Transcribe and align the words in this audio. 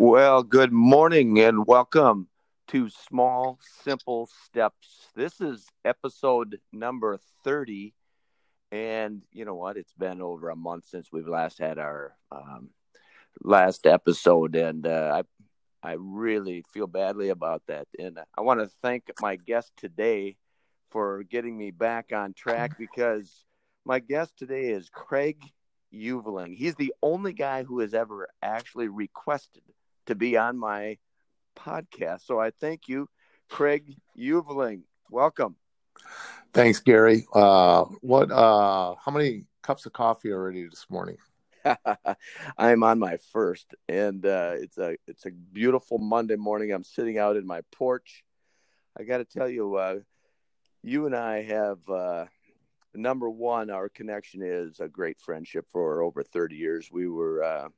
Well, 0.00 0.44
good 0.44 0.70
morning 0.70 1.40
and 1.40 1.66
welcome 1.66 2.28
to 2.68 2.88
Small 2.88 3.58
Simple 3.82 4.30
Steps. 4.44 5.08
This 5.16 5.40
is 5.40 5.66
episode 5.84 6.60
number 6.72 7.18
30. 7.42 7.94
And 8.70 9.22
you 9.32 9.44
know 9.44 9.56
what? 9.56 9.76
It's 9.76 9.94
been 9.94 10.22
over 10.22 10.50
a 10.50 10.56
month 10.56 10.84
since 10.86 11.08
we've 11.10 11.26
last 11.26 11.58
had 11.58 11.80
our 11.80 12.14
um, 12.30 12.70
last 13.42 13.86
episode. 13.86 14.54
And 14.54 14.86
uh, 14.86 15.20
I, 15.82 15.88
I 15.90 15.96
really 15.98 16.64
feel 16.72 16.86
badly 16.86 17.30
about 17.30 17.62
that. 17.66 17.88
And 17.98 18.20
I 18.36 18.42
want 18.42 18.60
to 18.60 18.70
thank 18.80 19.10
my 19.20 19.34
guest 19.34 19.72
today 19.76 20.36
for 20.92 21.24
getting 21.24 21.58
me 21.58 21.72
back 21.72 22.12
on 22.14 22.34
track 22.34 22.78
because 22.78 23.44
my 23.84 23.98
guest 23.98 24.38
today 24.38 24.66
is 24.66 24.88
Craig 24.90 25.42
Uveling. 25.92 26.54
He's 26.56 26.76
the 26.76 26.94
only 27.02 27.32
guy 27.32 27.64
who 27.64 27.80
has 27.80 27.94
ever 27.94 28.28
actually 28.40 28.86
requested 28.86 29.64
to 30.08 30.14
be 30.14 30.36
on 30.36 30.58
my 30.58 30.96
podcast. 31.54 32.26
So 32.26 32.40
I 32.40 32.50
thank 32.50 32.88
you, 32.88 33.08
Craig 33.48 33.94
Uveling. 34.18 34.82
Welcome. 35.10 35.56
Thanks, 36.54 36.80
Gary. 36.80 37.26
Uh, 37.32 37.84
what? 38.00 38.30
Uh, 38.30 38.94
how 39.04 39.12
many 39.12 39.44
cups 39.62 39.84
of 39.84 39.92
coffee 39.92 40.32
already 40.32 40.64
this 40.64 40.86
morning? 40.88 41.18
I'm 42.58 42.82
on 42.82 42.98
my 42.98 43.18
first, 43.32 43.74
and 43.88 44.24
uh, 44.24 44.52
it's 44.54 44.78
a 44.78 44.96
it's 45.06 45.26
a 45.26 45.30
beautiful 45.30 45.98
Monday 45.98 46.36
morning. 46.36 46.72
I'm 46.72 46.84
sitting 46.84 47.18
out 47.18 47.36
in 47.36 47.46
my 47.46 47.60
porch. 47.70 48.24
I 48.98 49.02
got 49.04 49.18
to 49.18 49.24
tell 49.24 49.48
you, 49.48 49.76
uh, 49.76 49.98
you 50.82 51.04
and 51.04 51.14
I 51.14 51.42
have 51.42 51.78
uh, 51.88 52.24
number 52.94 53.28
one. 53.28 53.68
Our 53.68 53.90
connection 53.90 54.40
is 54.42 54.80
a 54.80 54.88
great 54.88 55.20
friendship 55.20 55.66
for 55.70 56.00
over 56.00 56.22
30 56.22 56.56
years. 56.56 56.88
We 56.90 57.08
were 57.08 57.70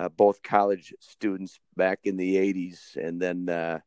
uh, 0.00 0.08
both 0.08 0.42
college 0.42 0.94
students 1.00 1.60
back 1.76 2.00
in 2.04 2.16
the 2.16 2.36
80s. 2.36 2.96
And 2.96 3.20
then 3.20 3.48
uh, 3.50 3.80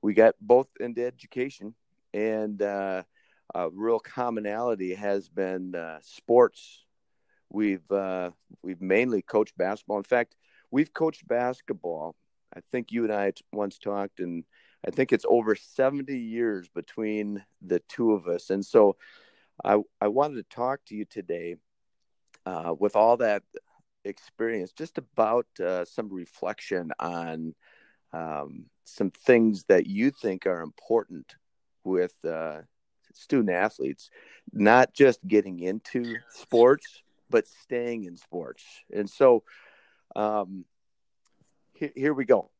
we 0.00 0.14
got 0.14 0.34
both 0.40 0.68
into 0.80 1.04
education. 1.04 1.74
And 2.14 2.62
uh, 2.62 3.02
a 3.54 3.68
real 3.68 4.00
commonality 4.00 4.94
has 4.94 5.28
been 5.28 5.74
uh, 5.74 5.98
sports. 6.00 6.84
We've, 7.50 7.90
uh, 7.90 8.30
we've 8.62 8.80
mainly 8.80 9.20
coached 9.20 9.58
basketball. 9.58 9.98
In 9.98 10.04
fact, 10.04 10.36
we've 10.70 10.92
coached 10.94 11.28
basketball. 11.28 12.16
I 12.54 12.60
think 12.60 12.90
you 12.90 13.04
and 13.04 13.12
I 13.12 13.32
once 13.52 13.78
talked, 13.78 14.20
and 14.20 14.44
I 14.86 14.90
think 14.90 15.12
it's 15.12 15.26
over 15.28 15.54
70 15.54 16.16
years 16.16 16.66
between 16.74 17.44
the 17.60 17.80
two 17.90 18.12
of 18.12 18.26
us. 18.26 18.48
And 18.48 18.64
so 18.64 18.96
I, 19.62 19.82
I 20.00 20.08
wanted 20.08 20.36
to 20.36 20.56
talk 20.56 20.80
to 20.86 20.94
you 20.94 21.04
today 21.04 21.56
uh, 22.46 22.74
with 22.78 22.96
all 22.96 23.18
that 23.18 23.42
experience 24.08 24.72
just 24.72 24.98
about 24.98 25.46
uh, 25.60 25.84
some 25.84 26.08
reflection 26.12 26.90
on 26.98 27.54
um, 28.12 28.64
some 28.84 29.10
things 29.10 29.64
that 29.64 29.86
you 29.86 30.10
think 30.10 30.46
are 30.46 30.62
important 30.62 31.36
with 31.84 32.14
uh, 32.24 32.60
student 33.12 33.50
athletes, 33.50 34.10
not 34.52 34.94
just 34.94 35.26
getting 35.26 35.60
into 35.60 36.16
sports, 36.30 37.02
but 37.30 37.46
staying 37.46 38.04
in 38.04 38.16
sports. 38.16 38.64
And 38.92 39.08
so 39.08 39.44
um, 40.16 40.64
here, 41.74 41.92
here 41.94 42.14
we 42.14 42.24
go. 42.24 42.50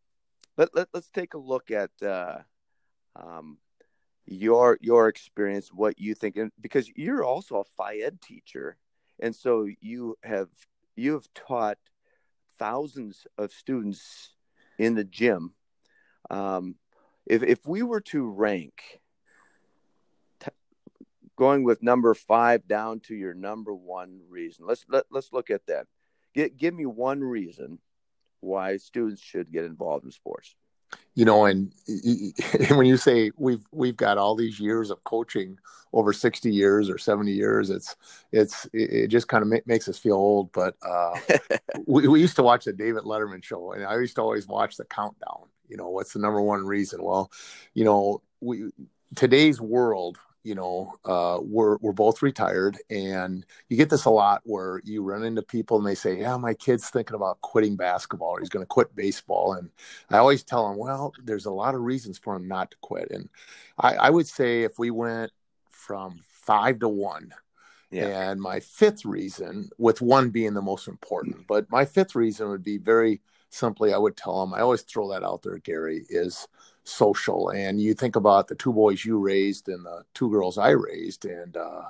Let, 0.57 0.75
let, 0.75 0.89
us 0.93 1.09
take 1.13 1.35
a 1.35 1.39
look 1.39 1.71
at 1.71 1.91
uh, 2.03 2.39
um, 3.17 3.59
your 4.27 4.79
your 4.81 5.09
experience, 5.09 5.73
what 5.73 5.99
you 5.99 6.15
think, 6.15 6.37
and 6.37 6.53
because 6.61 6.91
you're 6.97 7.25
also 7.25 7.61
a 7.61 7.81
Phys 7.81 8.05
Ed 8.05 8.21
teacher, 8.21 8.77
and 9.21 9.35
so 9.35 9.69
you 9.81 10.17
have 10.23 10.49
you 10.99 11.13
have 11.13 11.29
taught 11.35 11.79
thousands 12.59 13.27
of 13.37 13.53
students 13.53 14.35
in 14.79 14.95
the 14.95 15.05
gym. 15.05 15.55
Um, 16.29 16.75
if 17.27 17.43
if 17.43 17.67
we 17.67 17.83
were 17.83 18.01
to 18.01 18.29
rank, 18.29 19.01
t- 20.41 20.51
going 21.37 21.63
with 21.65 21.83
number 21.83 22.15
five 22.15 22.67
down 22.67 23.01
to 23.01 23.15
your 23.15 23.35
number 23.35 23.75
one 23.75 24.21
reason, 24.29 24.67
let's 24.67 24.85
let, 24.89 25.05
let's 25.11 25.33
look 25.33 25.51
at 25.51 25.67
that. 25.67 25.87
Get, 26.35 26.57
give 26.57 26.75
me 26.75 26.87
one 26.87 27.21
reason 27.21 27.79
why 28.41 28.77
students 28.77 29.23
should 29.23 29.53
get 29.53 29.65
involved 29.65 30.05
in 30.05 30.11
sports 30.11 30.55
you 31.15 31.25
know 31.25 31.47
and, 31.47 31.73
and 32.69 32.77
when 32.77 32.87
you 32.87 32.97
say 32.97 33.31
we've 33.37 33.65
we've 33.73 33.97
got 33.97 34.19
all 34.19 34.35
these 34.35 34.61
years 34.61 34.91
of 34.91 35.03
coaching 35.05 35.59
over 35.93 36.13
60 36.13 36.53
years 36.53 36.91
or 36.91 36.99
70 36.99 37.33
years 37.33 37.71
it's 37.71 37.97
it's 38.31 38.69
it 38.73 39.09
just 39.09 39.29
kind 39.29 39.43
of 39.43 39.49
ma- 39.49 39.57
makes 39.67 39.89
us 39.89 39.99
feel 39.99 40.15
old 40.15 40.53
but 40.53 40.77
uh, 40.83 41.19
we, 41.87 42.07
we 42.09 42.21
used 42.21 42.37
to 42.37 42.43
watch 42.43 42.65
the 42.65 42.73
david 42.73 43.05
letterman 43.05 43.43
show 43.43 43.73
and 43.73 43.85
i 43.85 43.97
used 43.97 44.17
to 44.17 44.23
always 44.23 44.47
watch 44.47 44.77
the 44.77 44.85
countdown. 44.85 45.49
You 45.69 45.77
know 45.77 45.89
what's 45.89 46.15
the 46.15 46.19
number 46.19 46.41
one 46.41 46.65
reason? 46.65 47.03
Well 47.03 47.31
you 47.75 47.85
know 47.85 48.23
we 48.41 48.71
today's 49.17 49.61
world 49.61 50.19
you 50.45 50.55
know, 50.55 50.95
uh, 51.05 51.39
we're 51.43 51.77
we're 51.79 51.93
both 51.93 52.23
retired, 52.23 52.79
and 52.91 53.45
you 53.69 53.77
get 53.77 53.91
this 53.91 54.05
a 54.05 54.11
lot 54.11 54.43
where 54.45 54.81
you 54.85 55.03
run 55.03 55.25
into 55.25 55.43
people 55.43 55.79
and 55.79 55.87
they 55.87 55.95
say, 55.95 56.19
"Yeah, 56.19 56.37
my 56.37 56.55
kid's 56.55 56.89
thinking 56.89 57.17
about 57.17 57.41
quitting 57.41 57.77
basketball, 57.77 58.31
or 58.31 58.41
he's 58.41 58.49
going 58.49 58.63
to 58.63 58.67
quit 58.67 58.95
baseball." 58.95 59.55
And 59.55 59.71
I 60.11 60.19
always 60.19 60.43
tell 60.43 60.69
them, 60.69 60.79
"Well, 60.79 61.13
there's 61.23 61.47
a 61.47 61.51
lot 61.51 61.75
of 61.75 61.83
reasons 61.83 62.19
for 62.19 62.37
him 62.37 62.49
not 62.49 62.71
to 62.71 62.77
quit." 62.81 63.11
And 63.11 63.29
I, 63.79 63.95
I 63.95 64.11
would 64.11 64.27
say 64.27 64.63
if 64.63 64.79
we 64.79 64.91
went 64.91 65.33
from 65.71 66.21
five 66.29 66.79
to 66.81 66.89
one, 66.89 67.33
yeah. 67.91 68.31
and 68.31 68.41
my 68.41 68.61
fifth 68.61 69.05
reason, 69.05 69.71
with 69.79 70.01
one 70.01 70.31
being 70.31 70.55
the 70.55 70.63
most 70.63 70.89
important, 70.89 71.47
but 71.47 71.71
my 71.71 71.85
fifth 71.85 72.15
reason 72.15 72.49
would 72.49 72.65
be 72.65 72.79
very 72.79 73.21
simply, 73.51 73.93
I 73.93 73.99
would 73.99 74.17
tell 74.17 74.41
them, 74.41 74.55
I 74.55 74.61
always 74.61 74.83
throw 74.83 75.11
that 75.11 75.25
out 75.25 75.43
there, 75.43 75.59
Gary, 75.59 76.05
is 76.09 76.47
social. 76.89 77.51
And 77.51 77.81
you 77.81 77.95
think 77.95 78.17
about 78.17 78.49
the 78.49 78.55
two 78.55 78.73
boys 78.73 79.05
you 79.05 79.19
raised 79.19 79.69
and 79.69 79.85
the 79.85 80.05
two 80.15 80.31
girls 80.31 80.59
I 80.59 80.71
raised, 80.71 81.25
and 81.25 81.57
uh, 81.57 81.83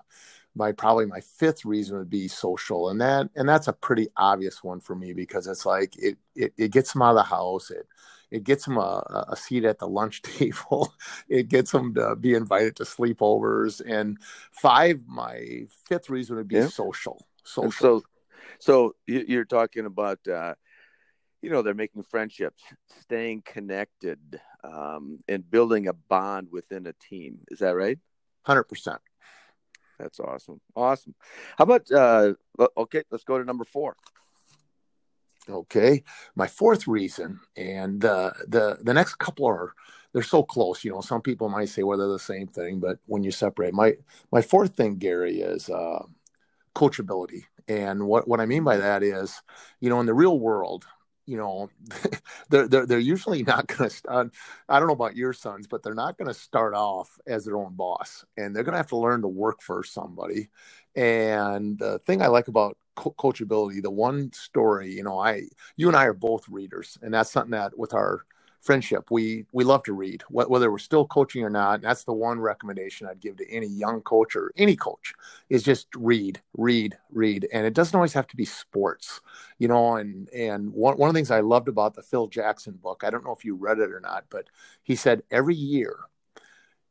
my 0.55 0.73
probably 0.73 1.07
my 1.07 1.21
fifth 1.21 1.65
reason 1.65 1.99
would 1.99 2.11
be 2.11 2.29
social, 2.29 2.91
and 2.91 3.01
that 3.01 3.31
and 3.37 3.49
that's 3.49 3.69
a 3.69 3.73
pretty 3.73 4.09
obvious 4.17 4.63
one 4.63 4.81
for 4.81 4.95
me 4.95 5.13
because 5.13 5.47
it's 5.47 5.65
like 5.65 5.97
it 5.97 6.19
it, 6.35 6.53
it 6.57 6.73
gets 6.73 6.93
them 6.93 7.03
out 7.03 7.11
of 7.11 7.17
the 7.17 7.23
house. 7.23 7.71
It 7.71 7.87
it 8.31 8.45
gets 8.45 8.65
them 8.65 8.77
a, 8.77 9.27
a 9.31 9.37
seat 9.37 9.65
at 9.65 9.79
the 9.79 9.89
lunch 9.89 10.23
table. 10.23 10.93
it 11.29 11.49
gets 11.49 11.73
them 11.73 11.95
to 11.95 12.17
be 12.17 12.35
invited 12.35 12.77
to 12.77 12.83
sleepovers. 12.83 13.81
And 13.87 14.19
five, 14.51 15.01
my 15.07 15.67
fifth 15.87 16.11
reason 16.11 16.37
would 16.37 16.49
be 16.49 16.57
yeah. 16.57 16.69
social. 16.69 17.25
Social. 17.45 17.71
So, 17.71 18.03
so 18.59 18.97
you're 19.07 19.45
talking 19.45 19.87
about. 19.87 20.27
Uh, 20.27 20.55
you 21.41 21.51
know 21.51 21.63
they're 21.63 21.75
making 21.75 22.03
friendships 22.03 22.63
staying 23.03 23.43
connected 23.45 24.19
um, 24.65 25.21
and 25.29 25.51
building 25.51 25.89
a 25.89 25.93
bond 25.93 26.49
within 26.51 26.87
a 26.87 26.93
team. 26.93 27.41
Is 27.49 27.61
that 27.61 27.77
right? 27.77 27.99
100% 28.47 28.99
that's 29.99 30.21
awesome. 30.21 30.61
Awesome. 30.77 31.13
How 31.57 31.65
about 31.65 31.91
uh, 31.91 32.35
okay 32.77 33.03
let's 33.11 33.25
go 33.25 33.37
to 33.37 33.45
number 33.45 33.65
four. 33.65 33.97
Okay. 35.51 36.05
My 36.37 36.47
fourth 36.47 36.87
reason 36.87 37.41
and 37.57 38.05
uh, 38.05 38.31
the 38.47 38.79
the 38.81 38.95
next 38.95 39.17
couple 39.17 39.47
are 39.47 39.73
they're 40.13 40.23
so 40.23 40.43
close 40.43 40.85
you 40.85 40.93
know 40.93 41.01
some 41.01 41.21
people 41.21 41.49
might 41.49 41.69
say 41.69 41.83
well 41.83 41.99
they're 41.99 42.07
the 42.07 42.19
same 42.19 42.47
thing 42.47 42.81
but 42.81 42.99
when 43.07 43.23
you 43.23 43.31
separate 43.31 43.75
my 43.75 43.95
my 44.33 44.41
fourth 44.41 44.75
thing 44.75 44.97
gary 44.97 45.41
is 45.41 45.69
uh, 45.69 46.03
coachability. 46.79 47.45
And 47.67 48.07
what, 48.07 48.27
what 48.27 48.41
I 48.41 48.47
mean 48.47 48.65
by 48.65 48.79
that 48.79 49.03
is, 49.03 49.43
you 49.81 49.91
know, 49.91 50.01
in 50.01 50.07
the 50.07 50.15
real 50.15 50.39
world, 50.39 50.87
you 51.29 51.37
know, 51.37 51.69
they're, 52.49 52.67
they're, 52.67 52.87
they're 52.87 52.99
usually 52.99 53.43
not 53.43 53.67
going 53.67 53.91
to 53.91 53.95
start. 53.95 54.27
Uh, 54.27 54.31
I 54.69 54.79
don't 54.79 54.89
know 54.89 54.95
about 54.95 55.15
your 55.15 55.35
sons, 55.35 55.67
but 55.67 55.83
they're 55.83 55.95
not 55.95 56.17
going 56.17 56.29
to 56.29 56.35
start 56.35 56.75
off 56.75 57.19
as 57.27 57.45
their 57.45 57.59
own 57.59 57.75
boss 57.75 58.25
and 58.39 58.57
they're 58.57 58.65
going 58.65 58.73
to 58.73 58.79
have 58.79 58.89
to 58.89 58.97
learn 58.97 59.21
to 59.23 59.29
work 59.29 59.61
for 59.61 59.85
somebody. 59.85 60.49
And 60.97 61.79
the 61.79 61.99
thing 62.01 62.23
I 62.23 62.29
like 62.29 62.49
about 62.49 62.79
co- 62.97 63.15
coachability, 63.19 63.83
the 63.83 63.91
one 63.91 64.33
story, 64.33 64.95
you 64.95 65.05
know, 65.05 65.19
I, 65.19 65.43
you 65.77 65.89
and 65.89 65.97
I 65.97 66.07
are 66.07 66.15
both 66.15 66.49
readers 66.49 66.97
and 67.03 67.13
that's 67.13 67.31
something 67.31 67.51
that 67.53 67.79
with 67.79 67.93
our, 67.93 68.25
friendship. 68.61 69.11
We 69.11 69.47
we 69.53 69.65
love 69.65 69.83
to 69.85 69.93
read, 69.93 70.23
whether 70.29 70.71
we're 70.71 70.79
still 70.79 71.07
coaching 71.07 71.45
or 71.45 71.51
not. 71.51 71.81
that's 71.81 72.05
the 72.05 72.13
one 72.13 72.41
recommendation 72.41 73.07
I'd 73.07 73.21
give 73.21 73.37
to 73.39 73.51
any 73.51 73.67
young 73.67 74.01
coach 74.03 74.37
or 74.37 74.53
any 74.57 74.77
coach 74.77 75.15
is 75.49 75.63
just 75.63 75.89
read, 75.97 76.41
read, 76.57 76.97
read. 77.11 77.49
And 77.53 77.67
it 77.67 77.75
doesn't 77.75 77.95
always 77.95 78.13
have 78.13 78.27
to 78.29 78.37
be 78.37 78.45
sports, 78.45 79.21
you 79.59 79.69
know. 79.69 79.97
And 79.97 80.29
and 80.31 80.73
one 80.73 80.97
one 80.97 81.09
of 81.09 81.15
the 81.15 81.19
things 81.19 81.31
I 81.31 81.41
loved 81.41 81.69
about 81.69 81.95
the 81.95 82.03
Phil 82.03 82.27
Jackson 82.27 82.75
book, 82.75 83.03
I 83.05 83.11
don't 83.11 83.25
know 83.25 83.35
if 83.35 83.45
you 83.45 83.55
read 83.55 83.79
it 83.79 83.93
or 83.93 84.01
not, 84.01 84.25
but 84.31 84.47
he 84.83 84.97
said 84.97 85.23
every 85.31 85.55
year, 85.55 85.97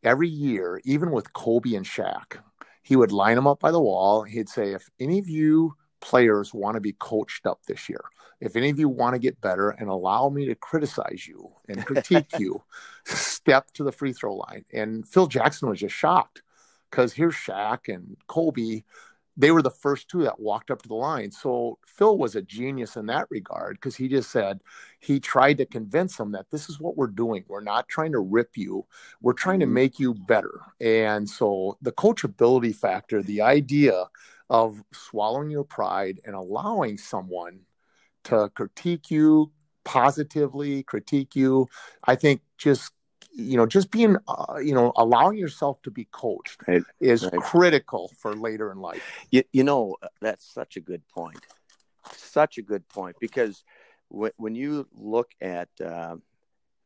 every 0.04 0.30
year, 0.30 0.82
even 0.86 1.12
with 1.12 1.34
Kobe 1.34 1.76
and 1.76 1.86
Shaq, 1.86 2.38
he 2.82 2.96
would 2.96 3.12
line 3.12 3.36
them 3.36 3.48
up 3.48 3.60
by 3.60 3.72
the 3.72 3.82
wall. 3.82 4.24
He'd 4.24 4.50
say, 4.50 4.74
if 4.74 4.90
any 5.00 5.20
of 5.20 5.28
you 5.28 5.76
players 6.00 6.54
want 6.54 6.76
to 6.76 6.82
be 6.82 6.94
coached 6.94 7.46
up 7.46 7.60
this 7.66 7.90
year. 7.90 8.02
If 8.40 8.56
any 8.56 8.70
of 8.70 8.80
you 8.80 8.88
want 8.88 9.16
to 9.16 9.20
get 9.20 9.42
better 9.42 9.72
and 9.72 9.90
allow 9.90 10.30
me 10.30 10.46
to 10.46 10.56
criticize 10.56 11.28
you 11.28 11.52
and 11.68 11.86
critique 11.86 12.28
you, 12.40 12.62
step 13.06 13.72
to 13.74 13.84
the 13.84 13.92
free 13.92 14.14
throw 14.14 14.36
line. 14.36 14.66
And 14.72 15.08
Phil 15.08 15.28
Jackson 15.28 15.70
was 15.70 15.80
just 15.80 15.96
shocked 15.96 16.44
because 16.92 17.14
here's 17.14 17.36
Shaq 17.36 17.94
and 17.94 18.16
Kobe 18.28 18.84
they 19.38 19.52
were 19.52 19.62
the 19.62 19.70
first 19.70 20.10
two 20.10 20.24
that 20.24 20.40
walked 20.40 20.72
up 20.72 20.82
to 20.82 20.90
the 20.90 20.96
line. 20.96 21.32
So 21.32 21.78
Phil 21.86 22.18
was 22.18 22.36
a 22.36 22.42
genius 22.42 22.98
in 22.98 23.06
that 23.06 23.28
regard 23.30 23.76
because 23.76 23.96
he 23.96 24.08
just 24.08 24.32
said 24.32 24.62
he 25.00 25.20
tried 25.20 25.60
to 25.60 25.66
convince 25.66 26.18
them 26.18 26.32
that 26.32 26.50
this 26.50 26.70
is 26.70 26.80
what 26.80 26.98
we're 26.98 27.06
doing. 27.06 27.46
We're 27.48 27.62
not 27.62 27.88
trying 27.88 28.14
to 28.14 28.20
rip 28.20 28.58
you, 28.58 28.86
we're 29.22 29.34
trying 29.34 29.60
to 29.60 29.68
mm-hmm. 29.68 29.76
make 29.76 30.00
you 30.00 30.16
better. 30.16 30.62
And 30.82 31.30
so 31.30 31.78
the 31.84 31.92
coachability 31.92 32.76
factor, 32.76 33.22
the 33.22 33.42
idea 33.42 34.06
of 34.50 34.84
swallowing 34.94 35.50
your 35.50 35.64
pride 35.64 36.20
and 36.26 36.36
allowing 36.36 36.98
someone 36.98 37.62
to 38.26 38.50
critique 38.56 39.12
you 39.12 39.52
positively, 39.84 40.84
critique 40.84 41.36
you, 41.36 41.68
I 42.04 42.16
think 42.16 42.42
just 42.58 42.92
you 43.38 43.56
know 43.56 43.66
just 43.66 43.92
being 43.92 44.18
uh, 44.28 44.58
you 44.58 44.74
know 44.74 44.92
allowing 44.98 45.38
yourself 45.38 45.82
to 45.84 45.92
be 45.92 46.06
coached 46.12 46.62
right. 46.68 46.82
is 47.00 47.24
right. 47.24 47.42
critical 47.42 48.12
for 48.18 48.34
later 48.34 48.72
in 48.72 48.80
life 48.80 49.04
you, 49.30 49.44
you 49.54 49.64
know 49.64 49.96
that's 50.22 50.52
such 50.52 50.76
a 50.76 50.80
good 50.80 51.08
point 51.10 51.46
such 52.14 52.58
a 52.58 52.64
good 52.64 52.88
point 52.90 53.16
because 53.20 53.64
w- 54.12 54.32
when 54.38 54.56
you 54.56 54.88
look 54.92 55.30
at 55.40 55.70
uh, 55.86 56.16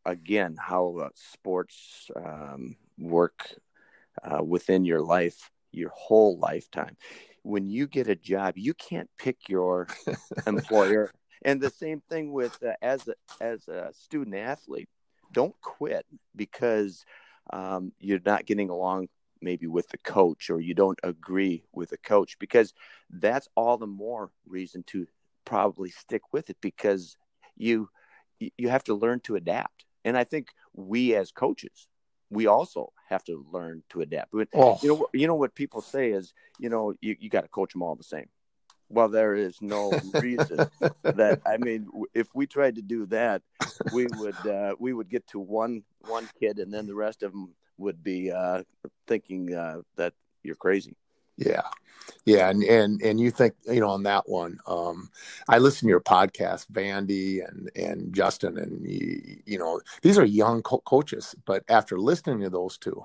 again 0.06 0.58
how 0.60 0.98
uh, 0.98 1.10
sports 1.16 2.10
um, 2.18 2.76
work 2.98 3.56
uh, 4.24 4.44
within 4.44 4.84
your 4.84 5.02
life 5.02 5.50
your 5.72 5.90
whole 5.90 6.38
lifetime 6.38 6.98
when 7.44 7.68
you 7.68 7.88
get 7.88 8.08
a 8.08 8.16
job 8.16 8.58
you 8.58 8.74
can't 8.74 9.10
pick 9.18 9.50
your 9.50 9.88
employer. 10.48 11.12
And 11.44 11.60
the 11.60 11.72
same 11.72 12.02
thing 12.10 12.32
with 12.32 12.62
uh, 12.64 12.74
as 12.82 13.08
a, 13.08 13.16
as 13.44 13.68
a 13.68 13.92
student 13.94 14.36
athlete 14.36 14.90
don't 15.32 15.56
quit 15.62 16.06
because 16.36 17.04
um, 17.52 17.94
you're 18.00 18.20
not 18.26 18.46
getting 18.46 18.70
along 18.70 19.08
maybe 19.42 19.66
with 19.66 19.90
the 19.90 19.98
coach 19.98 20.52
or 20.52 20.60
you 20.60 20.76
don't 20.76 21.00
agree 21.04 21.64
with 21.74 21.90
the 21.90 21.98
coach 21.98 22.38
because 22.38 22.74
that's 23.10 23.48
all 23.56 23.78
the 23.78 23.88
more 23.88 24.30
reason 24.48 24.84
to 24.84 25.08
probably 25.46 25.90
stick 25.90 26.22
with 26.32 26.50
it 26.52 26.58
because 26.62 27.18
you 27.58 27.90
you 28.58 28.70
have 28.70 28.84
to 28.84 28.94
learn 28.94 29.20
to 29.20 29.36
adapt. 29.36 29.86
And 30.04 30.18
i 30.18 30.24
think 30.24 30.48
we 30.74 31.16
as 31.16 31.32
coaches 31.32 31.88
we 32.32 32.48
also 32.48 32.92
have 33.08 33.24
to 33.24 33.46
learn 33.52 33.84
to 33.90 34.02
adapt 34.02 34.32
but 34.32 34.48
oh. 34.56 34.80
you 34.82 34.90
know 34.90 35.08
you 35.14 35.28
know 35.28 35.36
what 35.36 35.54
people 35.54 35.82
say 35.82 36.12
is 36.12 36.34
you 36.60 36.70
know 36.70 36.94
you, 37.02 37.16
you 37.20 37.30
got 37.30 37.42
to 37.42 37.48
coach 37.50 37.74
them 37.74 37.84
all 37.84 37.96
the 37.96 38.04
same 38.04 38.28
well, 38.94 39.08
there 39.08 39.36
is 39.36 39.62
no 39.62 39.92
reason 40.16 40.58
that 41.04 41.42
I 41.46 41.58
mean, 41.58 41.88
if 42.14 42.28
we 42.36 42.46
tried 42.46 42.76
to 42.76 42.82
do 42.82 43.06
that, 43.08 43.42
we 43.94 44.08
would 44.18 44.36
uh, 44.46 44.76
we 44.80 44.94
would 44.94 45.10
get 45.10 45.26
to 45.28 45.40
one 45.40 45.84
one 46.02 46.30
kid, 46.40 46.60
and 46.60 46.74
then 46.74 46.88
the 46.88 46.96
rest 46.96 47.24
of 47.24 47.32
them 47.32 47.54
would 47.78 48.04
be 48.04 48.32
uh, 48.32 48.64
thinking 49.08 49.54
uh, 49.54 49.82
that 49.96 50.14
you're 50.44 50.56
crazy. 50.56 50.96
Yeah, 51.38 51.62
yeah, 52.26 52.50
and 52.50 52.64
and 52.64 53.02
and 53.02 53.20
you 53.20 53.32
think 53.32 53.56
you 53.66 53.80
know 53.80 53.90
on 53.90 54.04
that 54.04 54.30
one. 54.30 54.60
Um, 54.68 55.10
I 55.48 55.58
listen 55.58 55.88
to 55.88 55.90
your 55.90 56.02
podcast, 56.02 56.68
Vandy 56.68 57.48
and 57.48 57.70
and 57.76 58.14
Justin, 58.14 58.58
and 58.58 58.86
you, 58.88 59.42
you 59.46 59.58
know 59.58 59.82
these 60.02 60.18
are 60.18 60.26
young 60.26 60.62
co- 60.62 60.84
coaches, 60.86 61.36
but 61.46 61.64
after 61.68 62.00
listening 62.00 62.42
to 62.42 62.50
those 62.50 62.78
two, 62.78 63.04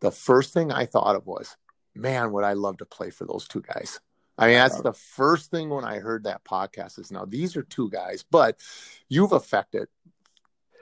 the 0.00 0.10
first 0.10 0.52
thing 0.52 0.70
I 0.70 0.86
thought 0.86 1.16
of 1.16 1.26
was, 1.26 1.56
man, 1.94 2.32
would 2.32 2.44
I 2.44 2.52
love 2.52 2.78
to 2.78 2.86
play 2.86 3.10
for 3.10 3.24
those 3.24 3.48
two 3.48 3.62
guys. 3.62 4.00
I 4.38 4.48
mean, 4.48 4.56
that's 4.56 4.82
the 4.82 4.92
first 4.92 5.50
thing 5.50 5.70
when 5.70 5.84
I 5.84 5.98
heard 5.98 6.24
that 6.24 6.44
podcast 6.44 6.98
is 6.98 7.10
now 7.10 7.24
these 7.24 7.56
are 7.56 7.62
two 7.62 7.88
guys, 7.90 8.22
but 8.30 8.60
you've 9.08 9.32
affected 9.32 9.88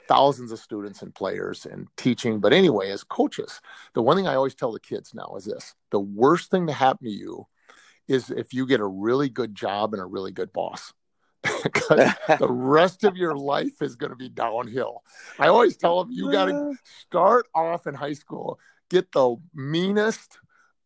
thousands 0.07 0.51
of 0.51 0.59
students 0.59 1.01
and 1.01 1.13
players 1.13 1.65
and 1.65 1.87
teaching. 1.97 2.39
But 2.39 2.53
anyway, 2.53 2.91
as 2.91 3.03
coaches, 3.03 3.61
the 3.93 4.01
one 4.01 4.17
thing 4.17 4.27
I 4.27 4.35
always 4.35 4.55
tell 4.55 4.71
the 4.71 4.79
kids 4.79 5.13
now 5.13 5.35
is 5.37 5.45
this 5.45 5.75
the 5.91 5.99
worst 5.99 6.51
thing 6.51 6.67
to 6.67 6.73
happen 6.73 7.05
to 7.05 7.11
you 7.11 7.47
is 8.07 8.29
if 8.29 8.53
you 8.53 8.67
get 8.67 8.79
a 8.79 8.85
really 8.85 9.29
good 9.29 9.55
job 9.55 9.93
and 9.93 10.01
a 10.01 10.05
really 10.05 10.31
good 10.31 10.53
boss. 10.53 10.93
because 11.63 12.11
the 12.39 12.49
rest 12.49 13.03
of 13.03 13.15
your 13.15 13.35
life 13.35 13.81
is 13.81 13.95
going 13.95 14.09
to 14.09 14.15
be 14.15 14.29
downhill. 14.29 15.03
I 15.37 15.47
always 15.47 15.77
tell 15.77 16.03
them 16.03 16.11
you 16.11 16.31
got 16.31 16.45
to 16.45 16.75
start 16.83 17.45
off 17.53 17.85
in 17.85 17.93
high 17.93 18.13
school, 18.13 18.59
get 18.89 19.11
the 19.11 19.35
meanest, 19.53 20.39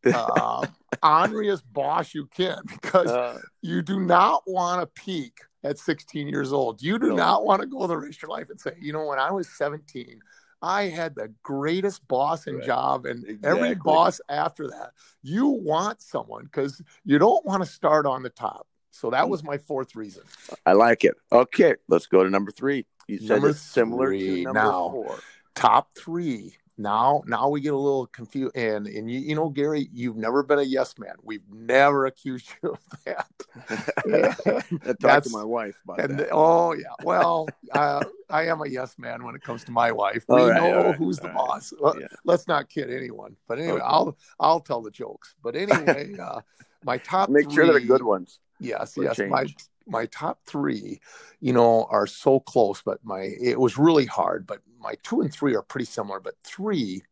uh, 0.05 0.65
Andreas 1.03 1.61
boss 1.61 2.13
you 2.13 2.25
can 2.27 2.59
because 2.67 3.07
uh, 3.07 3.39
you 3.61 3.81
do 3.81 3.99
not 3.99 4.43
want 4.45 4.81
to 4.81 5.01
peak 5.01 5.39
at 5.63 5.77
16 5.77 6.27
years 6.27 6.53
old. 6.53 6.81
You 6.81 6.99
do 6.99 7.09
no. 7.09 7.15
not 7.15 7.45
want 7.45 7.61
to 7.61 7.67
go 7.67 7.87
the 7.87 7.97
rest 7.97 8.17
of 8.17 8.23
your 8.23 8.31
life 8.31 8.49
and 8.49 8.59
say, 8.59 8.73
you 8.79 8.93
know, 8.93 9.05
when 9.05 9.19
I 9.19 9.31
was 9.31 9.47
17, 9.49 10.19
I 10.61 10.83
had 10.83 11.15
the 11.15 11.33
greatest 11.41 12.05
boss 12.07 12.47
and 12.47 12.57
right. 12.57 12.65
job, 12.65 13.05
and 13.05 13.25
exactly. 13.25 13.49
every 13.49 13.75
boss 13.75 14.19
after 14.29 14.67
that. 14.67 14.91
You 15.21 15.47
want 15.47 16.01
someone 16.01 16.45
because 16.45 16.81
you 17.05 17.17
don't 17.17 17.45
want 17.45 17.63
to 17.63 17.69
start 17.69 18.05
on 18.05 18.23
the 18.23 18.29
top. 18.29 18.67
So 18.91 19.09
that 19.11 19.25
mm. 19.25 19.29
was 19.29 19.43
my 19.43 19.57
fourth 19.57 19.95
reason. 19.95 20.23
I 20.65 20.73
like 20.73 21.05
it. 21.05 21.15
Okay, 21.31 21.75
let's 21.87 22.07
go 22.07 22.23
to 22.23 22.29
number 22.29 22.51
three. 22.51 22.85
You 23.07 23.19
said 23.19 23.29
number 23.29 23.49
it's 23.49 23.61
similar 23.61 24.07
three. 24.07 24.43
to 24.43 24.43
number 24.43 24.59
now, 24.59 24.89
four. 24.89 25.19
Top 25.55 25.89
three 25.95 26.55
now 26.79 27.21
now 27.27 27.49
we 27.49 27.59
get 27.59 27.73
a 27.73 27.77
little 27.77 28.07
confused 28.07 28.55
and 28.55 28.87
and 28.87 29.11
you, 29.11 29.19
you 29.19 29.35
know 29.35 29.49
gary 29.49 29.89
you've 29.93 30.15
never 30.15 30.41
been 30.41 30.59
a 30.59 30.63
yes 30.63 30.97
man 30.97 31.13
we've 31.21 31.43
never 31.51 32.05
accused 32.05 32.49
you 32.63 32.71
of 32.71 32.79
that 33.05 34.95
talk 35.01 35.23
to 35.23 35.29
my 35.29 35.43
wife 35.43 35.77
about 35.83 35.99
and, 35.99 36.19
that. 36.19 36.29
oh 36.31 36.73
yeah 36.73 36.85
well 37.03 37.47
uh, 37.73 38.01
i 38.29 38.45
am 38.45 38.61
a 38.61 38.67
yes 38.67 38.97
man 38.97 39.23
when 39.23 39.35
it 39.35 39.41
comes 39.41 39.63
to 39.63 39.71
my 39.71 39.91
wife 39.91 40.23
we 40.29 40.41
right, 40.41 40.55
know 40.55 40.85
right, 40.85 40.95
who's 40.95 41.19
the 41.19 41.27
boss 41.27 41.73
yeah. 41.99 42.07
let's 42.23 42.47
not 42.47 42.69
kid 42.69 42.89
anyone 42.89 43.35
but 43.47 43.59
anyway 43.59 43.73
okay. 43.73 43.83
i'll 43.85 44.17
i'll 44.39 44.61
tell 44.61 44.81
the 44.81 44.91
jokes 44.91 45.35
but 45.43 45.55
anyway 45.57 46.15
uh, 46.21 46.39
my 46.85 46.97
top 46.97 47.29
make 47.29 47.45
three, 47.45 47.55
sure 47.55 47.67
they're 47.67 47.81
good 47.81 48.03
ones 48.03 48.39
yes 48.59 48.95
yes 48.97 49.17
change. 49.17 49.29
my 49.29 49.45
my 49.89 50.05
top 50.07 50.39
three, 50.45 50.99
you 51.39 51.53
know, 51.53 51.85
are 51.89 52.07
so 52.07 52.39
close, 52.39 52.81
but 52.81 53.03
my 53.03 53.21
it 53.41 53.59
was 53.59 53.77
really 53.77 54.05
hard. 54.05 54.47
But 54.47 54.59
my 54.79 54.95
two 55.03 55.21
and 55.21 55.33
three 55.33 55.55
are 55.55 55.61
pretty 55.61 55.85
similar, 55.85 56.19
but 56.19 56.35
three 56.43 57.03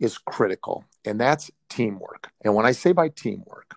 is 0.00 0.18
critical, 0.18 0.84
and 1.04 1.20
that's 1.20 1.50
teamwork. 1.68 2.30
And 2.44 2.54
when 2.54 2.66
I 2.66 2.72
say 2.72 2.92
by 2.92 3.08
teamwork, 3.08 3.76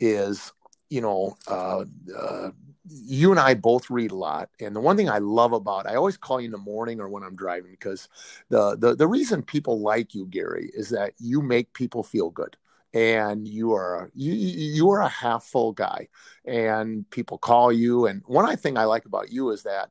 is 0.00 0.52
you 0.88 1.00
know, 1.00 1.36
uh, 1.48 1.84
uh, 2.16 2.50
you 2.88 3.32
and 3.32 3.40
I 3.40 3.54
both 3.54 3.90
read 3.90 4.12
a 4.12 4.16
lot, 4.16 4.50
and 4.60 4.74
the 4.76 4.80
one 4.80 4.96
thing 4.96 5.10
I 5.10 5.18
love 5.18 5.52
about 5.52 5.86
I 5.88 5.96
always 5.96 6.16
call 6.16 6.40
you 6.40 6.46
in 6.46 6.52
the 6.52 6.58
morning 6.58 7.00
or 7.00 7.08
when 7.08 7.24
I'm 7.24 7.34
driving 7.36 7.72
because 7.72 8.08
the 8.48 8.76
the 8.76 8.94
the 8.94 9.08
reason 9.08 9.42
people 9.42 9.80
like 9.80 10.14
you, 10.14 10.26
Gary, 10.26 10.70
is 10.74 10.90
that 10.90 11.14
you 11.18 11.42
make 11.42 11.72
people 11.72 12.02
feel 12.04 12.30
good 12.30 12.56
and 12.94 13.46
you 13.46 13.72
are 13.72 14.10
you 14.14 14.32
you 14.32 14.90
are 14.90 15.00
a 15.00 15.08
half 15.08 15.44
full 15.44 15.72
guy 15.72 16.08
and 16.44 17.08
people 17.10 17.38
call 17.38 17.72
you 17.72 18.06
and 18.06 18.22
one 18.26 18.56
thing 18.56 18.78
i 18.78 18.84
like 18.84 19.04
about 19.04 19.30
you 19.30 19.50
is 19.50 19.64
that 19.64 19.90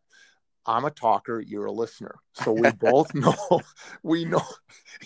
i'm 0.66 0.86
a 0.86 0.92
talker 0.92 1.40
you're 1.40 1.66
a 1.66 1.72
listener. 1.72 2.16
So 2.34 2.52
we 2.52 2.72
both 2.80 3.14
know 3.14 3.62
we 4.04 4.25
know 4.25 4.42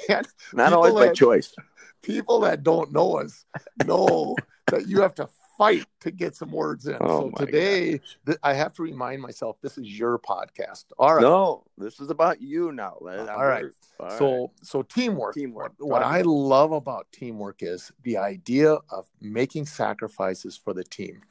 and 0.08 0.28
not 0.54 0.74
always 0.74 0.94
by 0.94 1.14
choice. 1.14 1.54
people 2.02 2.42
that 2.42 2.64
don't 2.64 2.92
know 2.94 3.18
us 3.18 3.46
know 3.86 4.36
that 4.68 4.88
you 4.88 5.02
have 5.02 5.16
to 5.16 5.28
fight 5.60 5.86
to 6.00 6.10
get 6.10 6.36
some 6.36 6.52
words 6.52 6.88
in. 6.88 6.98
Oh 7.02 7.30
so 7.30 7.46
today, 7.46 8.00
th- 8.26 8.40
I 8.42 8.54
have 8.54 8.74
to 8.76 8.82
remind 8.82 9.22
myself 9.22 9.58
this 9.62 9.78
is 9.78 10.00
your 10.00 10.18
podcast. 10.18 10.86
All 10.98 11.16
right. 11.16 11.22
No, 11.22 11.66
this 11.78 12.00
is 12.00 12.10
about 12.10 12.42
you 12.42 12.72
now. 12.72 12.96
All 13.02 13.46
right. 13.46 13.66
All 14.00 14.10
so 14.18 14.42
right. 14.42 14.50
so 14.64 14.82
teamwork. 14.82 15.36
Teamwork. 15.36 15.74
What, 15.78 15.90
what 15.90 16.04
I 16.04 16.22
love 16.22 16.72
about 16.72 17.08
teamwork 17.12 17.62
is 17.62 17.92
the 18.04 18.18
idea 18.18 18.78
of 18.90 19.08
making 19.22 19.66
sacrifices 19.66 20.58
for 20.58 20.74
the 20.74 20.86
team, 20.86 21.22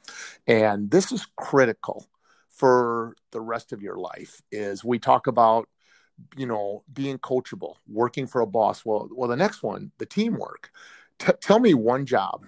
and 0.47 0.89
this 0.89 1.11
is 1.11 1.27
critical 1.35 2.05
for 2.51 3.15
the 3.31 3.41
rest 3.41 3.73
of 3.73 3.81
your 3.81 3.97
life. 3.97 4.41
Is 4.51 4.85
we 4.85 4.99
talk 4.99 5.25
about 5.25 5.67
you 6.37 6.45
know 6.45 6.83
being 6.93 7.17
coachable 7.17 7.75
working 7.87 8.27
for 8.27 8.41
a 8.41 8.45
boss 8.45 8.83
well 8.83 9.07
well 9.13 9.29
the 9.29 9.37
next 9.37 9.63
one 9.63 9.89
the 9.99 10.05
teamwork 10.05 10.69
T- 11.17 11.31
tell 11.39 11.59
me 11.59 11.73
one 11.73 12.05
job 12.05 12.45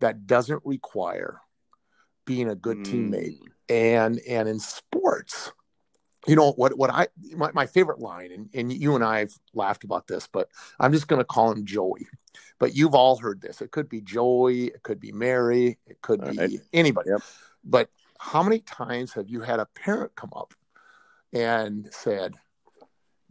that 0.00 0.26
doesn't 0.26 0.62
require 0.64 1.40
being 2.24 2.48
a 2.48 2.54
good 2.54 2.78
mm. 2.78 2.86
teammate. 2.86 3.38
And 3.68 4.20
and 4.28 4.48
in 4.48 4.60
sports, 4.60 5.52
you 6.26 6.36
know 6.36 6.52
what 6.52 6.76
what 6.76 6.90
I 6.90 7.08
my, 7.32 7.50
my 7.52 7.66
favorite 7.66 7.98
line, 7.98 8.30
and, 8.32 8.48
and 8.54 8.72
you 8.72 8.94
and 8.94 9.04
I 9.04 9.20
have 9.20 9.32
laughed 9.54 9.84
about 9.84 10.06
this, 10.06 10.28
but 10.30 10.48
I'm 10.78 10.92
just 10.92 11.08
gonna 11.08 11.24
call 11.24 11.50
him 11.52 11.64
Joey. 11.64 12.06
But 12.58 12.74
you've 12.74 12.94
all 12.94 13.16
heard 13.16 13.40
this. 13.40 13.60
It 13.60 13.70
could 13.70 13.88
be 13.88 14.00
Joey, 14.00 14.66
it 14.66 14.82
could 14.82 15.00
be 15.00 15.12
Mary, 15.12 15.78
it 15.86 16.00
could 16.02 16.22
all 16.22 16.30
be 16.30 16.38
right. 16.38 16.60
anybody. 16.72 17.10
Yep. 17.10 17.22
But 17.64 17.90
how 18.18 18.42
many 18.42 18.60
times 18.60 19.12
have 19.14 19.28
you 19.28 19.40
had 19.40 19.60
a 19.60 19.66
parent 19.66 20.14
come 20.14 20.30
up 20.34 20.54
and 21.32 21.88
said, 21.90 22.34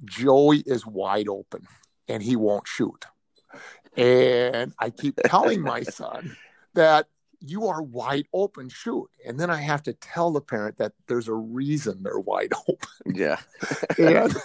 Joey 0.03 0.60
is 0.65 0.86
wide 0.86 1.27
open 1.27 1.67
and 2.07 2.22
he 2.22 2.36
won't 2.36 2.67
shoot? 2.67 3.05
And 3.98 4.74
I 4.79 4.89
keep 4.89 5.19
telling 5.25 5.62
my 5.62 5.81
son, 5.84 6.36
that 6.75 7.08
you 7.39 7.67
are 7.67 7.82
wide 7.82 8.25
open, 8.34 8.70
shoot. 8.70 9.10
And 9.25 9.39
then 9.39 9.50
I 9.50 9.58
have 9.58 9.84
to 9.84 9.94
tell 9.94 10.32
the 10.32 10.41
parent 10.41 10.77
that 10.77 10.94
there's 11.08 11.27
a 11.27 11.34
reason 11.34 12.01
they're 12.01 12.20
wide 12.20 12.53
open. 12.67 13.15
Yeah. 13.15 13.39
and 13.98 14.36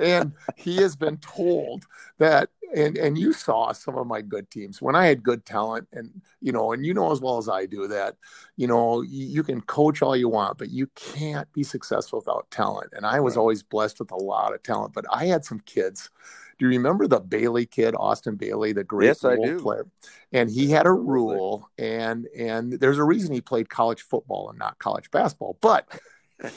and 0.00 0.32
he 0.56 0.76
has 0.76 0.96
been 0.96 1.16
told 1.18 1.84
that 2.18 2.50
and 2.74 2.96
and 2.98 3.16
you 3.18 3.32
saw 3.32 3.72
some 3.72 3.96
of 3.96 4.06
my 4.06 4.20
good 4.20 4.50
teams 4.50 4.82
when 4.82 4.94
I 4.94 5.06
had 5.06 5.22
good 5.22 5.44
talent 5.44 5.88
and 5.92 6.10
you 6.40 6.52
know 6.52 6.72
and 6.72 6.84
you 6.84 6.94
know 6.94 7.10
as 7.10 7.20
well 7.20 7.38
as 7.38 7.48
I 7.48 7.66
do 7.66 7.88
that 7.88 8.16
you 8.56 8.66
know 8.66 9.00
you, 9.02 9.26
you 9.26 9.42
can 9.42 9.60
coach 9.62 10.02
all 10.02 10.16
you 10.16 10.28
want 10.28 10.58
but 10.58 10.70
you 10.70 10.86
can't 10.94 11.50
be 11.52 11.62
successful 11.62 12.18
without 12.18 12.50
talent 12.50 12.92
and 12.94 13.06
I 13.06 13.20
was 13.20 13.36
right. 13.36 13.40
always 13.40 13.62
blessed 13.62 13.98
with 14.00 14.12
a 14.12 14.16
lot 14.16 14.54
of 14.54 14.62
talent 14.62 14.92
but 14.94 15.06
I 15.10 15.26
had 15.26 15.44
some 15.44 15.60
kids 15.60 16.10
do 16.58 16.66
you 16.66 16.70
remember 16.70 17.06
the 17.06 17.20
Bailey 17.20 17.66
kid, 17.66 17.94
Austin 17.96 18.34
Bailey, 18.36 18.72
the 18.72 18.84
great 18.84 19.06
yes, 19.06 19.24
I 19.24 19.36
do. 19.36 19.60
player? 19.60 19.86
And 20.32 20.50
he 20.50 20.70
had 20.70 20.86
a 20.86 20.92
rule, 20.92 21.68
and 21.78 22.26
and 22.36 22.72
there's 22.72 22.98
a 22.98 23.04
reason 23.04 23.32
he 23.32 23.40
played 23.40 23.68
college 23.68 24.02
football 24.02 24.50
and 24.50 24.58
not 24.58 24.78
college 24.78 25.10
basketball, 25.10 25.56
but 25.60 25.88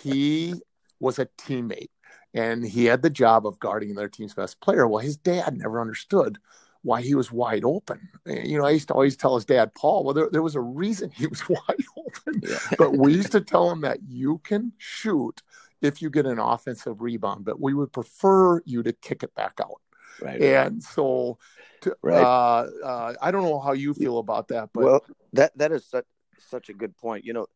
he 0.02 0.56
was 1.00 1.20
a 1.20 1.28
teammate, 1.38 1.92
and 2.34 2.66
he 2.66 2.86
had 2.86 3.02
the 3.02 3.10
job 3.10 3.46
of 3.46 3.60
guarding 3.60 3.96
their 3.96 4.10
team's 4.10 4.34
best 4.34 4.60
player. 4.60 4.88
Well, 4.88 5.00
his 5.04 5.18
dad 5.18 5.58
never 5.58 5.80
understood 5.80 6.40
why 6.84 7.02
he 7.02 7.14
was 7.14 7.32
wide 7.32 7.64
open. 7.64 8.10
Eh, 8.28 8.44
you 8.44 8.58
know, 8.58 8.66
I 8.66 8.72
used 8.72 8.88
to 8.88 8.94
always 8.94 9.16
tell 9.16 9.36
his 9.36 9.46
dad, 9.46 9.74
Paul, 9.76 10.04
well, 10.04 10.14
there, 10.14 10.30
there 10.32 10.42
was 10.42 10.56
a 10.56 10.62
reason 10.62 11.12
he 11.12 11.28
was 11.28 11.48
wide 11.50 11.86
open. 11.98 12.42
Yeah. 12.44 12.58
but 12.78 12.98
we 12.98 13.14
used 13.14 13.32
to 13.34 13.42
tell 13.42 13.70
him 13.70 13.82
that 13.82 14.00
you 14.08 14.40
can 14.44 14.74
shoot 14.78 15.42
if 15.82 16.02
you 16.02 16.10
get 16.10 16.26
an 16.26 16.40
offensive 16.40 17.02
rebound, 17.02 17.46
but 17.46 17.60
we 17.60 17.74
would 17.74 17.92
prefer 17.92 18.62
you 18.66 18.84
to 18.84 18.94
kick 18.94 19.24
it 19.24 19.34
back 19.36 19.60
out. 19.62 19.82
Right. 20.22 20.42
And 20.42 20.84
so, 20.84 21.38
to, 21.82 21.96
right. 22.02 22.22
Uh, 22.22 22.68
uh, 22.84 23.14
I 23.22 23.32
don't 23.32 23.44
know 23.44 23.60
how 23.60 23.74
you 23.74 23.94
feel 23.94 24.20
about 24.20 24.50
that, 24.50 24.70
but 24.74 24.84
well, 24.84 25.06
that 25.34 25.58
that 25.58 25.72
is 25.72 25.86
such 25.86 26.06
such 26.50 26.70
a 26.70 26.74
good 26.74 26.96
point. 26.98 27.26
You 27.26 27.34
know, 27.34 27.48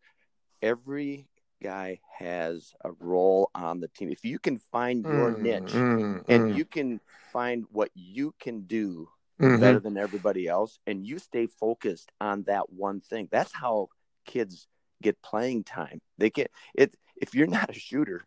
every 0.62 1.28
guy 1.62 2.00
has 2.18 2.74
a 2.84 2.92
role 3.00 3.50
on 3.56 3.80
the 3.80 3.88
team. 3.88 4.10
If 4.10 4.26
you 4.26 4.40
can 4.40 4.58
find 4.58 5.04
your 5.04 5.34
mm, 5.34 5.42
niche 5.42 5.74
mm, 5.74 6.24
and 6.28 6.54
mm. 6.54 6.56
you 6.56 6.66
can 6.66 7.00
find 7.32 7.66
what 7.72 7.90
you 7.94 8.34
can 8.40 8.62
do 8.62 9.10
mm-hmm. 9.40 9.60
better 9.60 9.80
than 9.80 9.98
everybody 9.98 10.48
else, 10.48 10.80
and 10.88 11.06
you 11.06 11.20
stay 11.20 11.48
focused 11.48 12.12
on 12.20 12.44
that 12.44 12.72
one 12.72 13.02
thing, 13.02 13.28
that's 13.32 13.54
how 13.54 13.90
kids 14.26 14.68
get 15.02 15.22
playing 15.22 15.64
time. 15.64 16.00
They 16.18 16.30
get 16.30 16.52
it. 16.74 16.96
If 17.16 17.34
you're 17.34 17.48
not 17.48 17.70
a 17.70 17.74
shooter 17.74 18.26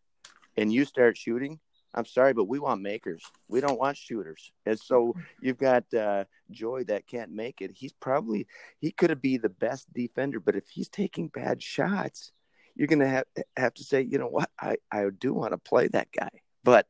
and 0.57 0.73
you 0.73 0.85
start 0.85 1.17
shooting, 1.17 1.61
I'm 1.95 2.05
sorry, 2.05 2.35
but 2.35 2.45
we 2.45 2.59
want 2.59 2.83
makers. 2.83 3.23
We 3.49 3.61
don't 3.61 3.79
want 3.79 3.97
shooters. 3.97 4.53
And 4.67 4.79
so 4.79 5.15
you've 5.41 5.59
got 5.59 5.93
uh, 5.95 6.25
Joy 6.51 6.85
that 6.85 7.07
can't 7.07 7.33
make 7.33 7.61
it. 7.61 7.71
He's 7.75 7.93
probably 7.93 8.47
he 8.79 8.91
could 8.91 9.21
be 9.21 9.39
the 9.39 9.49
best 9.49 9.93
defender, 9.93 10.41
but 10.41 10.57
if 10.57 10.69
he's 10.69 10.89
taking 10.89 11.29
bad 11.29 11.63
shots, 11.63 12.33
you're 12.75 12.89
going 12.89 13.01
to 13.01 13.09
have 13.09 13.25
have 13.57 13.75
to 13.75 13.85
say, 13.85 14.03
you 14.03 14.19
know 14.19 14.29
what, 14.29 14.51
I 14.61 14.77
I 14.93 15.07
do 15.19 15.33
want 15.33 15.53
to 15.53 15.59
play 15.59 15.89
that 15.89 16.09
guy, 16.13 16.31
but 16.63 16.87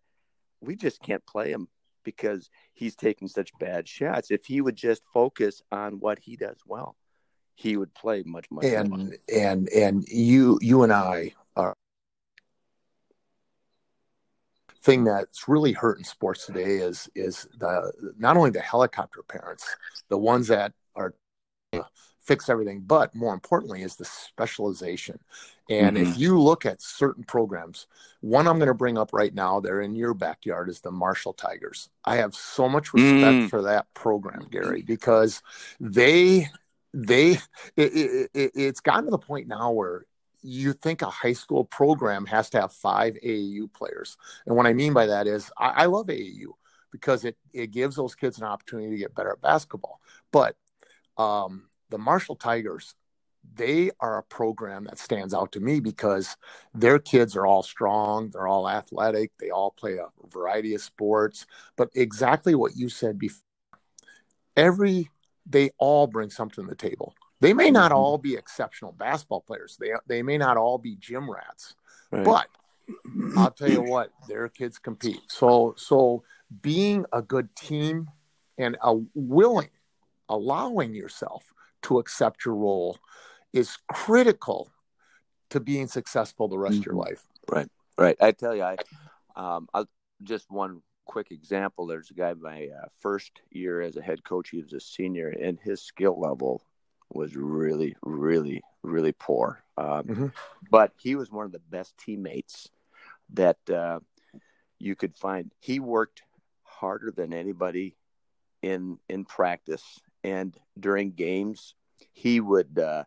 we 0.61 0.76
just 0.76 1.00
can't 1.00 1.25
play 1.26 1.50
him 1.50 1.69
because 2.05 2.50
he's 2.75 2.97
taking 2.97 3.28
such 3.28 3.50
bad 3.61 3.88
shots. 3.88 4.31
If 4.31 4.47
he 4.47 4.61
would 4.61 4.76
just 4.76 5.02
focus 5.12 5.62
on 5.71 6.00
what 6.00 6.19
he 6.19 6.37
does 6.37 6.59
well, 6.67 6.97
he 7.55 7.76
would 7.76 7.95
play 7.95 8.23
much 8.26 8.47
much. 8.50 8.64
And 8.64 8.90
more. 8.90 9.11
and 9.35 9.69
and 9.69 10.09
you 10.09 10.59
you 10.61 10.83
and 10.83 10.93
I 10.93 11.35
are 11.57 11.75
thing 14.88 15.04
that's 15.04 15.49
really 15.49 15.73
hurting 15.73 16.04
sports 16.04 16.47
today 16.47 16.76
is 16.76 17.11
is 17.14 17.47
the 17.59 17.92
not 18.18 18.38
only 18.38 18.49
the 18.49 18.61
helicopter 18.61 19.23
parents, 19.23 19.66
the 20.09 20.16
ones 20.16 20.49
that 20.49 20.73
are 20.97 21.14
fix 22.23 22.49
everything, 22.49 22.80
but 22.87 23.14
more 23.14 23.35
importantly 23.35 23.83
is 23.83 23.97
the 23.97 24.04
specialization. 24.07 25.18
And 25.68 25.97
mm-hmm. 25.97 26.11
if 26.11 26.18
you 26.18 26.40
look 26.40 26.64
at 26.64 26.80
certain 26.80 27.25
programs, 27.25 27.87
one 28.21 28.47
I'm 28.47 28.57
going 28.57 28.68
to 28.68 28.75
bring 28.75 28.97
up 28.97 29.12
right 29.12 29.35
now, 29.35 29.61
they're 29.61 29.83
in 29.83 29.95
your 29.95 30.14
backyard, 30.14 30.71
is 30.71 30.80
the 30.80 30.90
Marshall 30.90 31.35
Tigers. 31.35 31.90
I 32.04 32.16
have 32.16 32.35
so 32.35 32.66
much 32.66 32.95
respect 32.95 33.35
mm. 33.35 33.50
for 33.50 33.62
that 33.62 33.92
program, 33.92 34.47
Gary, 34.50 34.83
because 34.83 35.42
they 35.80 36.49
they 36.95 37.33
it, 37.76 37.92
it, 37.95 38.30
it, 38.33 38.52
it's 38.54 38.80
gotten 38.80 39.04
to 39.04 39.11
the 39.11 39.18
point 39.18 39.49
now 39.49 39.71
where 39.73 40.07
you 40.42 40.73
think 40.73 41.02
a 41.02 41.11
high 41.11 41.33
school 41.33 41.64
program 41.64 42.26
has 42.26 42.50
to 42.50 42.61
have 42.61 42.73
five 42.73 43.16
AAU 43.25 43.73
players. 43.73 44.16
And 44.47 44.57
what 44.57 44.66
I 44.66 44.73
mean 44.73 44.92
by 44.92 45.07
that 45.07 45.26
is 45.26 45.50
I, 45.59 45.68
I 45.68 45.87
love 45.87 46.07
AAU 46.07 46.52
because 46.90 47.25
it, 47.25 47.37
it 47.52 47.71
gives 47.71 47.97
those 47.97 48.14
kids 48.14 48.38
an 48.38 48.45
opportunity 48.45 48.90
to 48.90 48.97
get 48.97 49.14
better 49.14 49.33
at 49.33 49.40
basketball. 49.40 50.00
But 50.33 50.57
um, 51.16 51.68
the 51.90 51.99
Marshall 51.99 52.37
Tigers, 52.37 52.95
they 53.54 53.90
are 54.00 54.18
a 54.18 54.23
program 54.23 54.85
that 54.85 54.99
stands 54.99 55.35
out 55.35 55.52
to 55.52 55.61
me 55.61 55.80
because 55.80 56.37
their 56.75 56.99
kids 56.99 57.37
are 57.37 57.47
all 57.47 57.62
strong, 57.62 58.30
they're 58.30 58.47
all 58.47 58.68
athletic, 58.68 59.33
they 59.38 59.50
all 59.50 59.71
play 59.71 59.97
a 59.97 60.07
variety 60.30 60.75
of 60.75 60.83
sports. 60.83 61.47
But 61.76 61.90
exactly 61.95 62.54
what 62.54 62.76
you 62.76 62.88
said 62.88 63.18
before, 63.18 63.42
every 64.57 65.11
they 65.47 65.71
all 65.78 66.07
bring 66.07 66.30
something 66.30 66.64
to 66.64 66.68
the 66.68 66.76
table. 66.76 67.14
They 67.40 67.52
may 67.52 67.71
not 67.71 67.90
mm-hmm. 67.90 67.99
all 67.99 68.18
be 68.18 68.35
exceptional 68.35 68.92
basketball 68.92 69.40
players. 69.40 69.76
They 69.78 69.92
they 70.07 70.23
may 70.23 70.38
not 70.38 70.57
all 70.57 70.78
be 70.78 70.97
gym 70.97 71.30
rats, 71.30 71.75
right. 72.11 72.25
but 72.25 72.49
I'll 73.37 73.50
tell 73.50 73.71
you 73.71 73.83
what, 73.83 74.11
their 74.26 74.49
kids 74.49 74.78
compete. 74.78 75.21
So 75.28 75.75
so 75.76 76.25
being 76.62 77.04
a 77.12 77.23
good 77.23 77.54
team 77.54 78.09
and 78.57 78.76
a 78.83 78.97
willing, 79.14 79.71
allowing 80.28 80.95
yourself 80.95 81.52
to 81.83 81.99
accept 81.99 82.45
your 82.45 82.54
role 82.54 82.99
is 83.52 83.78
critical 83.90 84.71
to 85.50 85.61
being 85.61 85.87
successful 85.87 86.49
the 86.49 86.59
rest 86.59 86.73
mm-hmm. 86.73 86.80
of 86.80 86.87
your 86.87 86.95
mm-hmm. 86.95 87.11
life. 87.11 87.26
Right, 87.49 87.68
right. 87.97 88.16
I 88.21 88.33
tell 88.33 88.54
you, 88.54 88.62
I 88.62 88.76
um, 89.37 89.68
I'll, 89.73 89.88
just 90.25 90.50
one 90.50 90.83
quick 91.04 91.30
example. 91.30 91.87
There's 91.87 92.11
a 92.11 92.14
guy 92.14 92.35
my 92.35 92.68
uh, 92.76 92.88
first 93.00 93.30
year 93.50 93.80
as 93.80 93.97
a 93.97 94.02
head 94.02 94.25
coach. 94.25 94.50
He 94.50 94.61
was 94.61 94.73
a 94.73 94.80
senior, 94.80 95.28
and 95.28 95.59
his 95.61 95.80
skill 95.80 96.18
level 96.18 96.62
was 97.10 97.36
really, 97.36 97.96
really, 98.02 98.62
really 98.82 99.12
poor. 99.12 99.62
Um, 99.76 100.04
mm-hmm. 100.04 100.26
But 100.70 100.92
he 100.98 101.14
was 101.14 101.30
one 101.30 101.46
of 101.46 101.52
the 101.52 101.58
best 101.58 101.96
teammates 101.98 102.68
that 103.34 103.58
uh, 103.70 104.00
you 104.78 104.94
could 104.94 105.16
find. 105.16 105.50
He 105.60 105.80
worked 105.80 106.22
harder 106.62 107.10
than 107.10 107.32
anybody 107.32 107.96
in 108.62 108.98
in 109.08 109.24
practice, 109.24 109.84
and 110.24 110.56
during 110.78 111.12
games, 111.12 111.74
he 112.12 112.40
would 112.40 112.78
uh, 112.78 113.04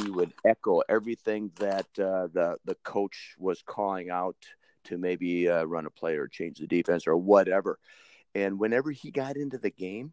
he 0.00 0.10
would 0.10 0.32
echo 0.44 0.82
everything 0.88 1.50
that 1.56 1.86
uh, 1.98 2.28
the 2.32 2.56
the 2.64 2.76
coach 2.82 3.34
was 3.38 3.62
calling 3.62 4.10
out 4.10 4.36
to 4.84 4.98
maybe 4.98 5.48
uh, 5.48 5.64
run 5.64 5.86
a 5.86 5.90
play 5.90 6.16
or 6.16 6.26
change 6.26 6.58
the 6.58 6.66
defense 6.66 7.06
or 7.06 7.16
whatever. 7.16 7.78
And 8.34 8.58
whenever 8.58 8.90
he 8.90 9.10
got 9.10 9.36
into 9.36 9.58
the 9.58 9.70
game, 9.70 10.12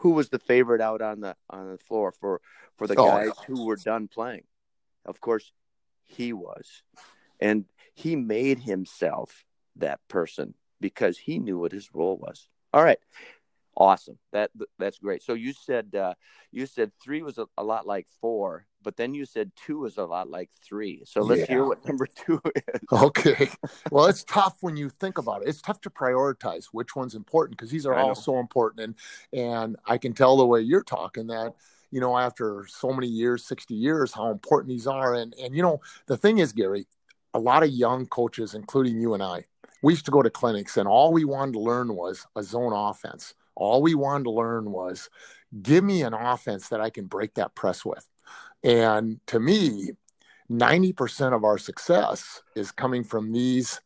who 0.00 0.10
was 0.10 0.28
the 0.28 0.38
favorite 0.38 0.80
out 0.80 1.02
on 1.02 1.20
the 1.20 1.36
on 1.50 1.70
the 1.70 1.78
floor 1.78 2.12
for 2.12 2.40
for 2.76 2.86
the 2.86 2.94
oh, 2.96 3.06
guys 3.06 3.32
who 3.46 3.64
were 3.64 3.76
done 3.76 4.08
playing? 4.08 4.44
Of 5.04 5.20
course, 5.20 5.52
he 6.04 6.32
was, 6.32 6.82
and 7.40 7.64
he 7.94 8.16
made 8.16 8.60
himself 8.60 9.44
that 9.76 10.00
person 10.08 10.54
because 10.80 11.18
he 11.18 11.38
knew 11.38 11.58
what 11.58 11.72
his 11.72 11.94
role 11.94 12.16
was. 12.16 12.48
All 12.72 12.82
right, 12.82 12.98
awesome. 13.76 14.18
That 14.32 14.50
that's 14.78 14.98
great. 14.98 15.22
So 15.22 15.34
you 15.34 15.52
said 15.52 15.94
uh, 15.94 16.14
you 16.52 16.66
said 16.66 16.92
three 17.02 17.22
was 17.22 17.38
a, 17.38 17.46
a 17.56 17.64
lot 17.64 17.86
like 17.86 18.06
four, 18.20 18.66
but 18.82 18.96
then 18.96 19.14
you 19.14 19.24
said 19.24 19.50
two 19.56 19.84
is 19.84 19.96
a 19.98 20.04
lot 20.04 20.30
like 20.30 20.50
three. 20.62 21.02
So 21.04 21.22
let's 21.22 21.42
yeah. 21.42 21.46
hear 21.46 21.64
what 21.64 21.84
number 21.86 22.06
two 22.14 22.40
is. 22.54 22.80
Okay. 22.92 23.48
Well, 23.90 24.06
it's 24.06 24.24
tough 24.24 24.56
when 24.60 24.76
you 24.76 24.88
think 24.88 25.18
about 25.18 25.42
it. 25.42 25.48
It's 25.48 25.60
tough 25.60 25.80
to 25.82 25.90
prioritize 25.90 26.66
which 26.72 26.94
one's 26.94 27.14
important 27.14 27.58
because 27.58 27.70
these 27.70 27.86
are 27.86 27.94
I 27.94 28.02
all 28.02 28.08
know. 28.08 28.14
so 28.14 28.38
important. 28.38 28.96
And 29.32 29.42
and 29.42 29.76
I 29.86 29.98
can 29.98 30.12
tell 30.12 30.36
the 30.36 30.46
way 30.46 30.60
you're 30.60 30.82
talking 30.82 31.26
that 31.28 31.54
you 31.90 32.00
know 32.00 32.16
after 32.16 32.66
so 32.68 32.92
many 32.92 33.08
years, 33.08 33.44
sixty 33.44 33.74
years, 33.74 34.12
how 34.12 34.30
important 34.30 34.68
these 34.68 34.86
are. 34.86 35.14
And 35.14 35.34
and 35.42 35.54
you 35.54 35.62
know 35.62 35.80
the 36.06 36.16
thing 36.16 36.38
is, 36.38 36.52
Gary, 36.52 36.86
a 37.34 37.38
lot 37.38 37.62
of 37.62 37.70
young 37.70 38.06
coaches, 38.06 38.54
including 38.54 39.00
you 39.00 39.14
and 39.14 39.22
I, 39.22 39.44
we 39.82 39.92
used 39.92 40.06
to 40.06 40.10
go 40.10 40.22
to 40.22 40.30
clinics, 40.30 40.76
and 40.76 40.88
all 40.88 41.12
we 41.12 41.24
wanted 41.24 41.52
to 41.52 41.60
learn 41.60 41.94
was 41.94 42.26
a 42.36 42.42
zone 42.42 42.72
offense. 42.72 43.34
All 43.54 43.82
we 43.82 43.94
wanted 43.94 44.24
to 44.24 44.30
learn 44.30 44.70
was 44.70 45.10
give 45.62 45.82
me 45.82 46.02
an 46.02 46.14
offense 46.14 46.68
that 46.68 46.80
I 46.80 46.90
can 46.90 47.06
break 47.06 47.34
that 47.34 47.54
press 47.54 47.84
with. 47.84 48.06
And 48.62 49.20
to 49.28 49.38
me, 49.38 49.90
90% 50.50 51.34
of 51.34 51.44
our 51.44 51.58
success 51.58 52.42
is 52.56 52.70
coming 52.70 53.04
from 53.04 53.32
these 53.32 53.80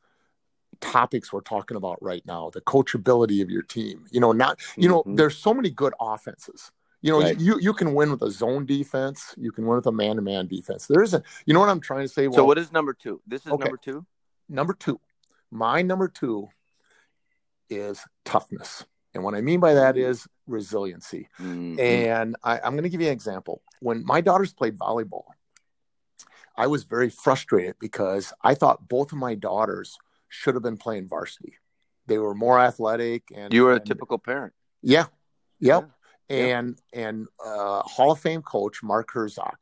topics 0.81 1.33
we're 1.33 1.41
talking 1.41 1.77
about 1.77 1.97
right 2.03 2.25
now 2.27 2.51
the 2.51 2.61
coachability 2.61 3.41
of 3.41 3.51
your 3.51 3.63
team. 3.63 4.05
You 4.11 4.21
know 4.21 4.33
not 4.33 4.59
you 4.77 4.89
know 4.89 5.01
mm-hmm. 5.01 5.15
there's 5.15 5.37
so 5.37 5.55
many 5.55 5.71
good 5.71 5.95
offenses. 6.01 6.73
You 7.03 7.13
know 7.13 7.21
right. 7.21 7.39
you 7.39 7.59
you 7.61 7.73
can 7.73 7.95
win 7.95 8.11
with 8.11 8.23
a 8.23 8.31
zone 8.31 8.67
defense. 8.67 9.35
You 9.39 9.53
can 9.53 9.65
win 9.65 9.77
with 9.77 9.87
a 9.87 9.93
man-to-man 9.93 10.49
defense. 10.49 10.87
There 10.87 11.03
isn't 11.03 11.25
you 11.47 11.55
know 11.55 11.61
what 11.61 11.69
i'm 11.69 11.81
trying 11.81 12.03
to 12.03 12.09
say? 12.09 12.27
Well, 12.27 12.39
so 12.39 12.45
what 12.45 12.59
is 12.59 12.73
number 12.73 12.95
two? 12.95 13.21
This 13.27 13.47
is 13.47 13.53
okay. 13.53 13.63
number 13.63 13.77
two? 13.77 14.05
Number 14.49 14.75
two. 14.75 15.01
My 15.53 15.83
number 15.83 16.09
two 16.09 16.49
is 17.71 18.01
toughness 18.25 18.85
And 19.15 19.23
what 19.23 19.35
I 19.35 19.41
mean 19.43 19.61
by 19.61 19.75
that 19.75 19.97
is 19.97 20.27
resiliency. 20.47 21.29
Mhm. 21.39 21.79
And 21.79 22.37
I, 22.43 22.59
I'm 22.61 22.73
going 22.73 22.83
to 22.85 22.89
give 22.89 23.01
you 23.01 23.09
an 23.09 23.13
example. 23.13 23.63
When 23.81 24.05
my 24.05 24.21
daughters 24.21 24.53
played 24.53 24.79
volleyball, 24.79 25.25
I 26.57 26.67
was 26.67 26.85
very 26.85 27.11
frustrated 27.11 27.77
because 27.79 28.33
I 28.43 28.55
thought 28.55 28.89
both 28.89 29.13
of 29.13 29.19
my 29.19 29.35
daughters 29.35 29.97
should 30.29 30.55
have 30.55 30.63
been 30.63 30.77
playing 30.79 31.09
varsity. 31.09 31.55
They 32.07 32.19
were 32.19 32.35
more 32.35 32.59
athletic, 32.59 33.25
and 33.35 33.53
you 33.53 33.65
were 33.65 33.73
a 33.73 33.77
and- 33.77 33.87
typical 33.87 34.19
parent. 34.19 34.53
yeah, 34.83 35.07
yep. 35.61 35.91
Yeah. 36.29 36.37
And 36.37 36.79
and 36.95 37.27
uh, 37.45 37.83
Hall 37.83 38.13
of 38.13 38.19
Fame 38.19 38.41
coach 38.43 38.83
Mark 38.83 39.11
Herzog, 39.13 39.57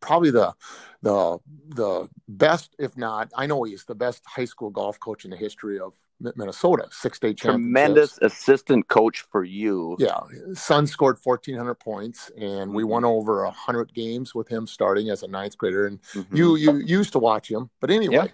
probably 0.00 0.30
the 0.30 0.54
the 1.00 1.38
the 1.68 2.08
best, 2.28 2.74
if 2.78 2.96
not, 2.98 3.30
I 3.34 3.46
know 3.46 3.62
he's 3.62 3.84
the 3.84 3.94
best 3.94 4.22
high 4.26 4.44
school 4.44 4.68
golf 4.70 5.00
coach 5.00 5.24
in 5.24 5.30
the 5.30 5.36
history 5.38 5.78
of 5.80 5.94
Minnesota. 6.20 6.88
Six 6.90 7.18
state. 7.18 7.36
Tremendous 7.36 8.18
assistant 8.22 8.88
coach 8.88 9.24
for 9.30 9.44
you. 9.44 9.96
Yeah, 9.98 10.20
son 10.54 10.86
scored 10.86 11.18
fourteen 11.18 11.56
hundred 11.56 11.76
points, 11.76 12.30
and 12.38 12.72
we 12.72 12.84
won 12.84 13.04
over 13.04 13.44
hundred 13.46 13.92
games 13.94 14.34
with 14.34 14.48
him 14.48 14.66
starting 14.66 15.10
as 15.10 15.22
a 15.22 15.28
ninth 15.28 15.58
grader. 15.58 15.86
And 15.86 16.00
Mhm. 16.12 16.36
you 16.36 16.56
you 16.56 16.76
used 16.78 17.12
to 17.12 17.18
watch 17.18 17.50
him, 17.50 17.70
but 17.80 17.90
anyway, 17.90 18.14
Yeah. 18.16 18.26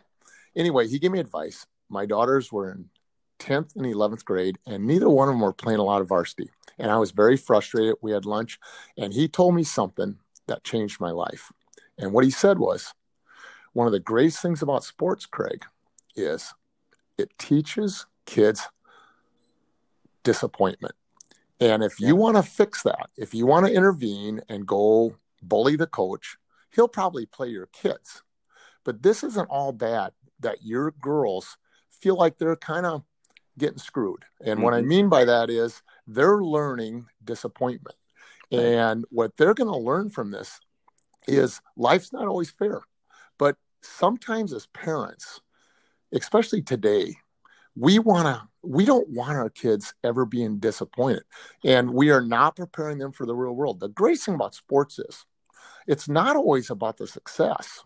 anyway, 0.57 0.87
he 0.89 0.99
gave 0.99 1.11
me 1.11 1.19
advice. 1.19 1.67
My 1.89 2.07
daughters 2.07 2.53
were 2.53 2.71
in 2.71 2.91
tenth 3.39 3.75
and 3.75 3.87
eleventh 3.87 4.25
grade, 4.25 4.59
and 4.67 4.87
neither 4.87 5.09
one 5.09 5.29
of 5.29 5.35
them 5.35 5.41
were 5.41 5.53
playing 5.53 5.81
a 5.81 5.85
lot 5.85 6.01
of 6.01 6.09
varsity, 6.09 6.51
and 6.79 6.91
I 6.91 6.99
was 6.99 7.11
very 7.11 7.37
frustrated. 7.37 7.97
We 8.01 8.13
had 8.13 8.25
lunch, 8.25 8.61
and 8.97 9.13
he 9.13 9.27
told 9.29 9.55
me 9.55 9.65
something 9.65 10.19
that 10.47 10.65
changed 10.65 11.01
my 11.01 11.11
life. 11.11 11.53
And 11.99 12.13
what 12.13 12.25
he 12.25 12.31
said 12.31 12.59
was, 12.59 12.95
one 13.73 13.87
of 13.87 13.93
the 13.93 14.01
greatest 14.01 14.41
things 14.41 14.63
about 14.63 14.85
sports, 14.85 15.27
Craig, 15.27 15.65
is 16.15 16.55
it 17.23 17.39
teaches 17.39 18.07
kids 18.27 18.69
disappointment. 20.25 20.95
And 21.61 21.83
if 21.83 22.01
you 22.01 22.17
want 22.17 22.37
to 22.37 22.43
fix 22.43 22.83
that, 22.83 23.09
if 23.17 23.33
you 23.33 23.47
want 23.47 23.67
to 23.67 23.73
intervene 23.73 24.41
and 24.49 24.67
go 24.67 25.15
bully 25.43 25.77
the 25.77 25.87
coach, 25.87 26.37
he'll 26.75 26.89
probably 26.89 27.25
play 27.25 27.49
your 27.49 27.67
kids. 27.67 28.23
But 28.85 29.03
this 29.03 29.23
isn't 29.23 29.49
all 29.49 29.73
bad 29.73 30.13
that 30.41 30.63
your 30.63 30.91
girls 30.91 31.57
feel 31.91 32.17
like 32.17 32.37
they're 32.37 32.57
kind 32.57 32.85
of 32.85 33.05
getting 33.57 33.79
screwed. 33.79 34.25
And 34.45 34.63
what 34.63 34.75
I 34.75 34.81
Mhm. 34.81 34.87
mean 34.87 35.09
by 35.09 35.25
that 35.25 35.51
is 35.51 35.83
they're 36.07 36.43
learning 36.43 37.07
disappointment. 37.23 37.97
And 38.51 39.07
what 39.11 39.37
they're 39.37 39.55
going 39.55 39.73
to 39.73 39.79
learn 39.79 40.11
from 40.11 40.31
this 40.31 40.61
is 41.27 41.61
life's 41.77 42.13
not 42.13 42.27
always 42.27 42.51
fair. 42.51 42.83
But 43.39 43.57
sometimes 43.83 44.53
as 44.53 44.67
parents, 44.67 45.41
especially 46.13 46.63
today, 46.63 47.17
we 47.75 47.99
want 47.99 48.27
to 48.27 48.49
we 48.65 48.85
don't 48.85 49.09
want 49.09 49.37
our 49.37 49.51
kids 49.51 49.93
ever 50.05 50.25
being 50.25 50.59
disappointed. 50.59 51.25
And 51.65 51.93
we 51.93 52.11
are 52.11 52.21
not 52.21 52.55
preparing 52.57 52.99
them 52.99 53.11
for 53.11 53.27
the 53.27 53.35
real 53.35 53.55
world. 53.55 53.81
The 53.81 53.89
great 53.89 54.21
thing 54.21 54.35
about 54.37 54.55
sports 54.55 55.01
is 55.01 55.27
it's 55.87 56.09
not 56.09 56.37
always 56.37 56.71
about 56.71 56.97
the 56.97 57.09
success. 57.09 57.83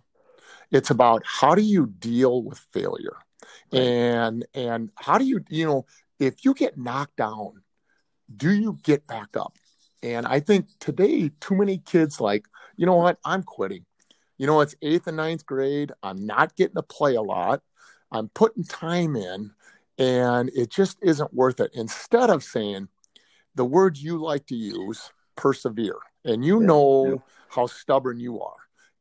It's 0.71 0.91
about 0.91 1.23
how 1.25 1.55
do 1.55 1.63
you 1.63 1.87
deal 1.87 2.43
with 2.43 2.59
failure? 2.73 3.17
And 3.73 4.45
and 4.55 4.91
how 4.97 5.19
do 5.19 5.25
you 5.25 5.43
you 5.49 5.67
know 5.67 5.87
if 6.19 6.45
you 6.45 6.55
get 6.55 6.77
knocked 6.77 7.17
down 7.17 7.63
do 8.37 8.51
you 8.51 8.79
get 8.83 9.07
back 9.07 9.37
up? 9.37 9.55
And 10.03 10.27
i 10.27 10.41
think 10.41 10.67
today 10.81 11.31
too 11.41 11.55
many 11.55 11.79
kids 11.79 12.21
like 12.21 12.45
you 12.77 12.85
know 12.85 12.97
what? 12.97 13.19
I'm 13.25 13.43
quitting. 13.43 13.87
You 14.37 14.47
know 14.47 14.61
it's 14.61 14.75
eighth 14.83 15.07
and 15.07 15.17
ninth 15.17 15.47
grade. 15.47 15.93
I'm 16.03 16.27
not 16.27 16.57
getting 16.57 16.75
to 16.75 16.83
play 16.83 17.15
a 17.15 17.23
lot 17.23 17.63
i'm 18.13 18.29
putting 18.31 18.65
time 18.65 19.17
in 19.17 19.51
and 19.99 20.51
it 20.55 20.71
just 20.71 20.99
isn't 21.03 21.33
worth 21.33 21.59
it. 21.61 21.71
Instead 21.75 22.29
of 22.29 22.45
saying 22.45 22.89
the 23.55 23.65
word 23.65 23.97
you 23.97 24.19
like 24.19 24.47
to 24.47 24.55
use 24.55 25.11
persevere. 25.37 25.97
And 26.25 26.45
you 26.45 26.61
Yeah, 26.61 26.67
know 26.67 27.07
yeah. 27.13 27.17
how 27.49 27.67
stubborn 27.67 28.21
you 28.21 28.41
are. 28.43 28.57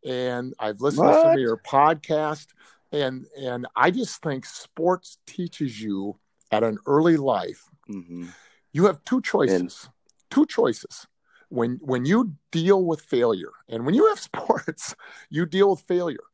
And 0.06 0.54
i've 0.60 0.80
listened 0.82 1.08
to 1.08 1.20
some 1.22 1.34
of 1.34 1.40
your 1.40 1.58
podcast 1.58 2.48
and 2.92 3.26
and 3.38 3.68
i 3.76 3.90
just 3.92 4.22
think 4.22 4.46
sports 4.46 5.18
teaches 5.26 5.82
you 5.82 6.18
at 6.52 6.64
an 6.64 6.78
early 6.86 7.18
life 7.18 7.70
Mhm. 7.90 8.30
you 8.72 8.86
have 8.86 9.04
two 9.04 9.22
choices. 9.22 9.90
Two 10.30 10.46
choices. 10.46 11.08
When 11.50 11.80
when 11.82 12.06
you 12.06 12.36
deal 12.52 12.84
with 12.84 13.02
failure 13.02 13.52
and 13.70 13.86
when 13.86 13.96
you 13.96 14.08
have 14.08 14.20
sports 14.30 14.96
you 15.30 15.46
deal 15.46 15.70
with 15.72 15.82
failure 15.82 16.28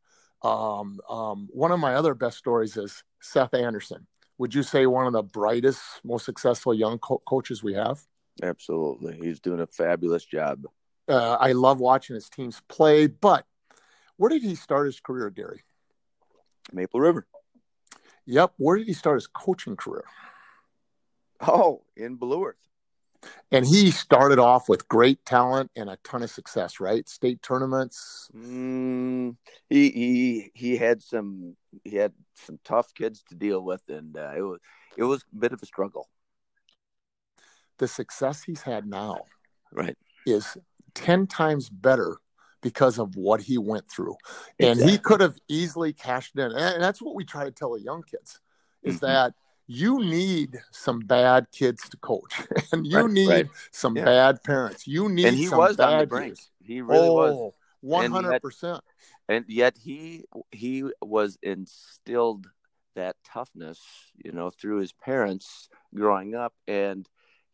um, 0.43 0.99
um, 1.10 1.47
one 1.51 1.71
of 1.71 1.80
my 1.80 1.95
other 1.95 2.13
best 2.13 2.38
stories 2.38 2.75
is 2.77 3.04
seth 3.21 3.54
anderson 3.54 4.08
would 4.38 4.54
you 4.56 4.63
say 4.63 4.86
one 4.88 5.06
of 5.06 5.13
the 5.13 5.21
brightest 5.23 5.82
most 6.04 6.25
successful 6.25 6.73
young 6.73 6.97
co- 6.99 7.21
coaches 7.27 7.62
we 7.63 7.73
have 7.73 8.01
Absolutely. 8.41 9.17
He's 9.21 9.39
doing 9.41 9.60
a 9.60 9.67
fabulous 9.67 10.25
job. 10.25 10.63
uh, 11.08 11.38
i 11.39 11.51
love 11.51 11.80
watching 11.80 12.15
his 12.15 12.30
teams 12.30 12.62
play 12.67 13.06
but 13.08 13.45
where 14.17 14.30
did 14.30 14.41
he 14.41 14.56
start 14.56 14.86
his 14.88 14.99
career 14.99 15.30
gary 15.30 15.62
Maple 16.73 16.99
River. 16.99 17.27
yep 18.25 18.54
where 18.58 18.77
did 18.77 18.88
he 18.88 18.93
start 18.93 19.15
his 19.17 19.27
coaching 19.27 19.75
career 19.75 20.04
Oh, 21.41 21.82
in 21.97 22.15
Blue 22.17 22.45
Earth. 22.45 22.56
And 23.51 23.65
he 23.65 23.91
started 23.91 24.39
off 24.39 24.67
with 24.69 24.88
great 24.88 25.23
talent 25.25 25.69
and 25.75 25.89
a 25.89 25.97
ton 26.03 26.23
of 26.23 26.29
success 26.29 26.79
right 26.79 27.07
state 27.10 27.41
tournaments 27.41 28.29
Mm, 28.36 29.36
he 29.69 29.89
he 29.91 30.51
he 30.53 30.77
had 30.77 31.01
some 31.01 31.55
he 31.84 31.95
had 31.97 32.13
some 32.36 32.60
tough 32.63 32.93
kids 32.93 33.23
to 33.29 33.36
deal 33.36 33.62
with, 33.63 33.81
and 33.89 34.17
uh, 34.17 34.31
it 34.36 34.41
was 34.41 34.60
it 34.97 35.03
was 35.03 35.23
a 35.31 35.36
bit 35.36 35.53
of 35.53 35.62
a 35.62 35.65
struggle. 35.65 36.10
the 37.77 37.88
success 37.88 38.43
he's 38.43 38.62
had 38.62 38.86
now 38.86 39.23
Right. 39.71 39.97
is 40.25 40.57
10 40.93 41.25
times 41.27 41.69
better 41.69 42.17
because 42.62 42.99
of 42.99 43.15
what 43.15 43.41
he 43.41 43.57
went 43.57 43.89
through. 43.89 44.15
And 44.60 44.79
he 44.79 44.99
could 44.99 45.19
have 45.19 45.36
easily 45.47 45.93
cashed 45.93 46.36
in. 46.38 46.51
And 46.51 46.84
that's 46.84 47.01
what 47.01 47.15
we 47.15 47.25
try 47.25 47.43
to 47.43 47.51
tell 47.51 47.73
the 47.73 47.81
young 47.81 48.03
kids 48.03 48.39
is 48.84 48.97
Mhm. 48.97 49.01
that 49.01 49.34
you 49.71 49.99
need 50.03 50.62
some 50.71 50.99
bad 50.99 51.49
kids 51.51 51.88
to 51.89 51.97
coach 51.97 52.34
and 52.73 52.86
you 52.86 53.03
Right, 53.03 53.12
need 53.12 53.27
right. 53.29 53.47
some 53.71 53.93
Yeah. 53.95 54.05
bad 54.05 54.43
parents. 54.43 54.86
You 54.86 55.07
need 55.07 55.27
and 55.27 55.38
he 55.38 55.47
some 55.47 55.60
was 55.60 55.79
on 55.79 55.91
the 55.91 55.97
bad 55.99 56.10
brink. 56.10 56.27
years. 56.29 56.49
He 56.62 56.81
really 56.81 57.10
was, 57.10 57.36
oh, 57.36 57.53
100%. 57.84 58.81
and 59.29 59.45
yet 59.47 59.77
he 59.77 60.25
he 60.51 60.84
was 61.01 61.38
instilled 61.41 62.47
that 62.95 63.15
toughness, 63.23 63.79
you 64.23 64.34
know, 64.34 64.49
through 64.49 64.79
his 64.79 64.91
parents 64.91 65.69
growing 65.95 66.36
up, 66.36 66.53
and 66.67 67.07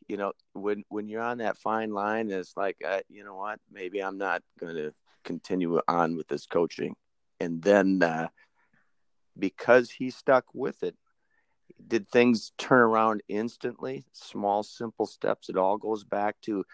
you 0.07 0.17
know, 0.17 0.33
when 0.53 0.83
when 0.89 1.07
you're 1.07 1.21
on 1.21 1.37
that 1.37 1.57
fine 1.57 1.91
line, 1.91 2.31
it's 2.31 2.57
like, 2.57 2.77
uh, 2.83 3.01
you 3.09 3.23
know 3.23 3.35
what, 3.35 3.59
maybe 3.71 3.99
I'm 3.99 4.17
not 4.17 4.41
going 4.59 4.75
to 4.75 4.91
continue 5.23 5.79
on 5.87 6.17
with 6.17 6.27
this 6.27 6.47
coaching, 6.47 6.95
and 7.39 7.61
then 7.61 8.01
uh, 8.01 8.29
because 9.37 9.91
he 9.91 10.09
stuck 10.09 10.45
with 10.53 10.81
it. 10.81 10.95
Did 11.87 12.09
things 12.09 12.51
turn 12.57 12.79
around 12.79 13.21
instantly? 13.27 14.05
Small, 14.13 14.63
simple 14.63 15.05
steps. 15.05 15.49
It 15.49 15.57
all 15.57 15.77
goes 15.77 16.03
back 16.03 16.35
to 16.41 16.65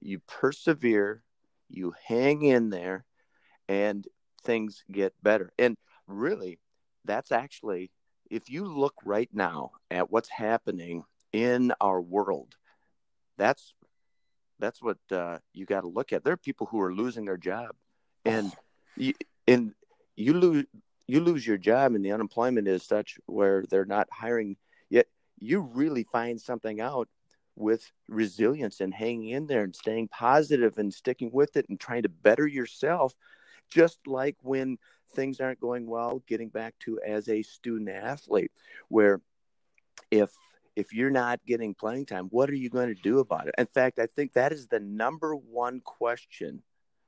you 0.00 0.20
persevere, 0.20 1.22
you 1.68 1.94
hang 2.06 2.42
in 2.42 2.70
there, 2.70 3.04
and 3.68 4.06
things 4.44 4.84
get 4.90 5.14
better. 5.22 5.52
And 5.58 5.76
really, 6.06 6.58
that's 7.04 7.32
actually, 7.32 7.90
if 8.30 8.50
you 8.50 8.64
look 8.64 8.94
right 9.04 9.28
now 9.32 9.72
at 9.90 10.10
what's 10.10 10.28
happening 10.28 11.04
in 11.32 11.72
our 11.80 12.00
world, 12.00 12.54
that's 13.36 13.74
that's 14.58 14.82
what 14.82 14.98
uh, 15.12 15.38
you 15.52 15.66
got 15.66 15.82
to 15.82 15.88
look 15.88 16.12
at. 16.12 16.24
There 16.24 16.32
are 16.32 16.38
people 16.38 16.66
who 16.66 16.80
are 16.80 16.92
losing 16.92 17.24
their 17.24 17.36
job, 17.36 17.70
and 18.24 18.52
you, 18.96 19.14
and 19.46 19.72
you 20.16 20.34
lose 20.34 20.66
you 21.08 21.20
lose 21.20 21.46
your 21.46 21.58
job, 21.58 21.94
and 21.94 22.04
the 22.04 22.12
unemployment 22.12 22.68
is 22.68 22.84
such 22.84 23.18
where 23.26 23.64
they're 23.68 23.84
not 23.84 24.06
hiring. 24.12 24.56
Yet 24.90 25.06
you 25.40 25.60
really 25.60 26.04
find 26.04 26.40
something 26.40 26.80
out 26.80 27.08
with 27.56 27.90
resilience 28.08 28.80
and 28.80 28.94
hanging 28.94 29.30
in 29.30 29.46
there 29.46 29.64
and 29.64 29.74
staying 29.74 30.08
positive 30.08 30.78
and 30.78 30.94
sticking 30.94 31.30
with 31.32 31.56
it 31.56 31.66
and 31.68 31.80
trying 31.80 32.02
to 32.02 32.08
better 32.08 32.46
yourself 32.46 33.14
just 33.68 33.98
like 34.06 34.36
when 34.42 34.78
things 35.14 35.40
aren't 35.40 35.60
going 35.60 35.86
well 35.86 36.22
getting 36.28 36.48
back 36.48 36.74
to 36.78 37.00
as 37.04 37.28
a 37.28 37.42
student 37.42 37.88
athlete 37.88 38.52
where 38.88 39.20
if 40.10 40.30
if 40.76 40.92
you're 40.92 41.10
not 41.10 41.40
getting 41.46 41.74
playing 41.74 42.06
time 42.06 42.28
what 42.30 42.48
are 42.48 42.54
you 42.54 42.70
going 42.70 42.94
to 42.94 43.02
do 43.02 43.18
about 43.18 43.48
it 43.48 43.54
in 43.58 43.66
fact 43.66 43.98
i 43.98 44.06
think 44.06 44.32
that 44.32 44.52
is 44.52 44.68
the 44.68 44.78
number 44.78 45.34
one 45.34 45.80
question 45.80 46.62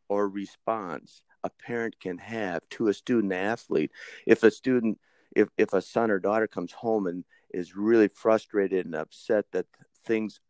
or 0.08 0.28
response 0.28 1.22
a 1.44 1.50
parent 1.50 1.98
can 2.00 2.18
have 2.18 2.68
to 2.68 2.88
a 2.88 2.94
student 2.94 3.32
athlete 3.32 3.90
if 4.26 4.42
a 4.42 4.50
student 4.50 4.98
if 5.34 5.48
if 5.56 5.72
a 5.72 5.82
son 5.82 6.10
or 6.10 6.18
daughter 6.18 6.46
comes 6.46 6.72
home 6.72 7.06
and 7.06 7.24
is 7.52 7.76
really 7.76 8.08
frustrated 8.08 8.86
and 8.86 8.94
upset 8.94 9.44
that 9.52 9.66
things 10.04 10.40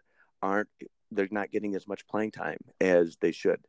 aren't 0.43 0.69
they're 1.11 1.29
not 1.31 1.51
getting 1.51 1.75
as 1.75 1.87
much 1.87 2.07
playing 2.07 2.31
time 2.31 2.59
as 2.81 3.17
they 3.21 3.33
should 3.33 3.61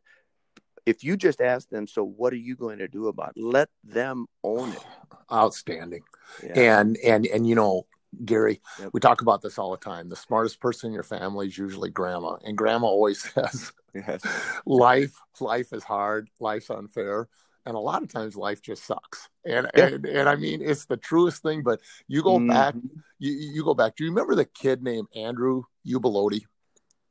if 0.86 1.03
you 1.03 1.15
just 1.15 1.41
ask 1.41 1.69
them 1.69 1.88
so 1.88 2.03
what 2.03 2.34
are 2.34 2.38
you 2.38 2.55
going 2.55 2.79
to 2.79 2.88
do 2.88 3.07
about 3.07 3.34
it 3.36 3.43
let 3.43 3.69
them 3.84 4.25
own 4.43 4.69
it 4.71 4.86
Outstanding. 5.31 6.03
yeah. 6.43 6.79
And 6.79 6.97
and 6.97 7.25
and 7.25 7.47
you 7.47 7.55
know, 7.55 7.86
Gary, 8.26 8.62
Yep. 8.80 8.89
we 8.93 9.00
talk 9.00 9.21
about 9.21 9.41
this 9.41 9.58
all 9.58 9.71
the 9.71 9.78
time. 9.78 10.10
The 10.10 10.15
smartest 10.15 10.60
person 10.60 10.88
in 10.88 10.93
your 10.93 11.04
family 11.04 11.47
is 11.47 11.58
usually 11.58 11.89
grandma, 11.89 12.38
and 12.43 12.58
grandma 12.58 12.88
always 12.88 13.21
says, 13.34 13.71
Yes. 13.93 14.21
"Life, 14.65 15.15
life 15.39 15.74
is 15.74 15.84
hard. 15.84 16.30
Life's 16.39 16.69
unfair." 16.69 17.28
And 17.65 17.76
a 17.76 17.80
lot 17.80 18.02
of 18.02 18.10
times 18.12 18.36
life 18.36 18.62
just 18.62 18.86
sucks. 18.86 19.30
And, 19.45 19.69
Yeah. 19.76 19.86
and 19.88 20.06
and 20.06 20.28
I 20.30 20.36
mean 20.36 20.62
it's 20.62 20.86
the 20.86 20.97
truest 20.97 21.43
thing, 21.43 21.62
but 21.62 21.80
you 22.08 22.24
go 22.24 22.39
back 22.39 22.74
Mhm. 22.76 22.89
you, 23.19 23.32
you 23.34 23.63
go 23.63 23.74
back. 23.76 23.95
Do 23.95 24.04
you 24.04 24.10
remember 24.10 24.34
the 24.36 24.45
kid 24.45 24.82
named 24.82 25.08
Andrew 25.15 25.63
Ubaloti? 25.86 26.45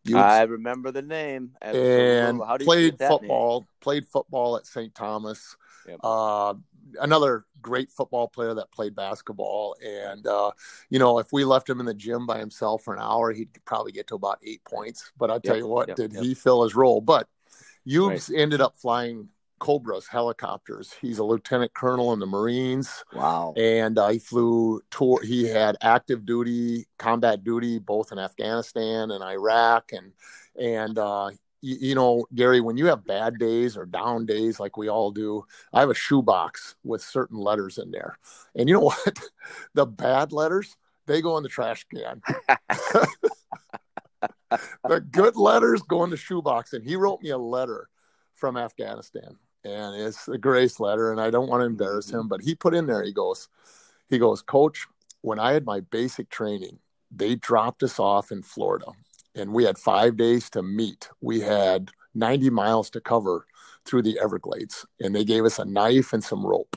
You 0.05 0.17
I 0.19 0.43
remember 0.43 0.91
the 0.91 1.03
name. 1.03 1.55
and 1.61 2.41
How 2.43 2.57
do 2.57 2.65
you 2.65 2.67
played 2.67 2.99
that 2.99 3.09
name? 3.11 3.19
football. 3.21 3.67
Played 3.81 4.07
football 4.09 4.57
at 4.57 4.67
St. 4.67 4.93
Thomas. 4.95 5.57
Yep. 5.87 6.01
Uh, 6.03 6.55
another 7.01 7.45
great 7.63 7.91
football 7.91 8.29
player 8.29 8.55
that 8.55 8.71
played 8.73 8.95
basketball. 8.95 9.77
And 9.85 10.27
uh, 10.27 10.53
you 10.89 10.99
know, 10.99 11.19
if 11.19 11.33
we 11.33 11.45
left 11.45 11.69
him 11.69 11.81
in 11.81 11.87
the 11.87 11.95
gym 11.95 12.27
by 12.27 12.39
himself 12.39 12.83
for 12.83 12.95
an 12.95 13.01
hour, 13.03 13.33
he'd 13.33 13.51
probably 13.65 13.93
get 13.93 14.07
to 14.09 14.15
about 14.15 14.39
eight 14.43 14.65
points. 14.65 15.13
But 15.19 15.31
I 15.31 15.39
tell 15.39 15.57
Yep, 15.57 15.63
you 15.63 15.67
what, 15.67 15.89
yep, 15.89 15.97
did 15.97 16.13
yep. 16.13 16.23
he 16.23 16.35
fill 16.35 16.63
his 16.65 16.75
role? 16.75 17.01
But 17.01 17.29
Hughes 17.85 18.31
ended 18.35 18.61
up 18.61 18.77
flying 18.77 19.29
Cobras 19.59 20.07
helicopters. 20.07 20.95
He's 21.01 21.19
a 21.19 21.25
lieutenant 21.25 21.75
colonel 21.75 22.13
in 22.13 22.19
the 22.19 22.27
Marines 22.27 23.05
Wow. 23.13 23.53
and 23.57 23.99
uh, 23.99 24.09
he 24.09 24.19
flew 24.19 24.81
tour 24.91 25.21
he 25.23 25.45
had 25.45 25.77
active 25.83 26.25
duty 26.25 26.87
combat 26.99 27.45
duty 27.45 27.79
both 27.79 28.13
in 28.13 28.19
afghanistan 28.19 29.11
and 29.11 29.23
iraq 29.23 29.93
and 29.93 30.13
and 30.59 30.99
uh 30.99 31.31
you, 31.61 31.77
you 31.81 31.95
know 31.95 32.27
gary 32.35 32.61
when 32.61 32.77
you 32.77 32.87
have 32.87 33.05
bad 33.05 33.39
days 33.39 33.77
or 33.77 33.87
down 33.87 34.27
days 34.27 34.59
like 34.61 34.77
we 34.77 34.89
all 34.89 35.11
do 35.11 35.45
i 35.73 35.81
have 35.81 35.91
a 35.91 35.95
shoebox 35.95 36.75
with 36.85 37.03
certain 37.03 37.39
letters 37.39 37.79
in 37.79 37.91
there. 37.91 38.19
And 38.55 38.69
you 38.69 38.75
know 38.75 38.81
what? 38.93 39.19
The 39.75 39.87
bad 39.87 40.33
letters 40.33 40.77
they 41.07 41.21
go 41.23 41.37
in 41.37 41.43
the 41.43 41.49
trash 41.49 41.87
can. 41.93 42.23
The 44.89 45.01
good 45.01 45.37
letters 45.37 45.81
go 45.83 46.03
in 46.03 46.11
the 46.11 46.17
shoebox. 46.17 46.73
And 46.73 46.85
he 46.85 46.97
wrote 46.97 47.23
me 47.23 47.31
a 47.31 47.39
letter 47.39 47.89
from 48.35 48.57
afghanistan. 48.57 49.37
And 49.65 49.95
it's 49.95 50.27
a 50.27 50.39
grace 50.39 50.81
letter 50.81 51.13
and 51.13 51.21
i 51.21 51.31
don't 51.31 51.49
want 51.49 51.61
to 51.61 51.67
embarrass 51.67 52.11
him 52.11 52.29
but 52.29 52.41
he 52.41 52.55
put 52.55 52.75
in 52.75 52.87
there 52.87 53.03
he 53.05 53.13
goes 53.13 53.49
he 54.09 54.19
goes 54.19 54.41
coach 54.41 54.87
when 55.21 55.39
i 55.39 55.53
had 55.53 55.67
my 55.67 55.81
basic 55.81 56.31
training 56.31 56.79
they 57.11 57.35
dropped 57.35 57.83
us 57.83 57.99
off 57.99 58.33
in 58.33 58.43
florida 58.43 58.87
and 59.35 59.53
we 59.53 59.65
had 59.65 59.79
five 59.79 60.17
days 60.17 60.51
to 60.51 60.63
meet. 60.63 61.09
We 61.21 61.41
had 61.41 61.91
90 62.15 62.51
miles 62.51 62.91
to 62.91 63.01
cover 63.01 63.47
through 63.85 64.03
the 64.03 64.19
everglades 64.21 64.85
and 65.01 65.15
they 65.15 65.25
gave 65.25 65.45
us 65.45 65.59
a 65.59 65.65
knife 65.65 66.13
and 66.13 66.23
some 66.23 66.45
rope. 66.45 66.77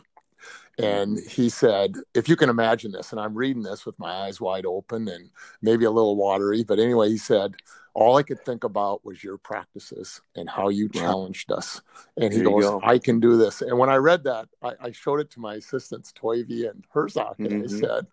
And 0.80 1.20
he 1.20 1.50
said 1.50 1.96
if 2.16 2.28
you 2.28 2.36
can 2.36 2.50
imagine 2.50 2.92
this 2.92 3.12
and 3.12 3.22
i'm 3.22 3.36
reading 3.36 3.62
this 3.62 3.86
with 3.86 3.98
my 4.00 4.12
eyes 4.12 4.42
wide 4.42 4.66
open 4.66 5.08
and 5.08 5.30
maybe 5.62 5.86
a 5.86 5.92
little 5.92 6.16
watery 6.16 6.64
but 6.64 6.80
anyway 6.80 7.10
he 7.10 7.18
said 7.18 7.54
all 7.94 8.18
i 8.18 8.24
could 8.24 8.44
think 8.44 8.64
about 8.64 9.06
was 9.06 9.24
your 9.24 9.38
practices 9.38 10.20
and 10.36 10.50
how 10.50 10.70
you 10.70 10.90
challenged 10.90 11.52
us. 11.52 11.80
And 12.18 12.34
he 12.34 12.40
There 12.40 12.48
goes 12.48 12.64
go. 12.64 12.82
i 12.84 12.98
can 12.98 13.20
do 13.20 13.38
this. 13.38 13.62
And 13.62 13.78
when 13.78 13.92
i 13.92 13.98
read 13.98 14.24
that 14.24 14.48
i, 14.64 14.72
I 14.82 14.92
showed 14.92 15.20
it 15.20 15.30
to 15.32 15.40
my 15.40 15.56
assistants 15.56 16.12
toivy 16.12 16.68
and 16.68 16.84
herzog 16.92 17.36
and 17.40 17.54
i 17.54 17.68
Mhm. 17.68 17.80
said 17.80 18.08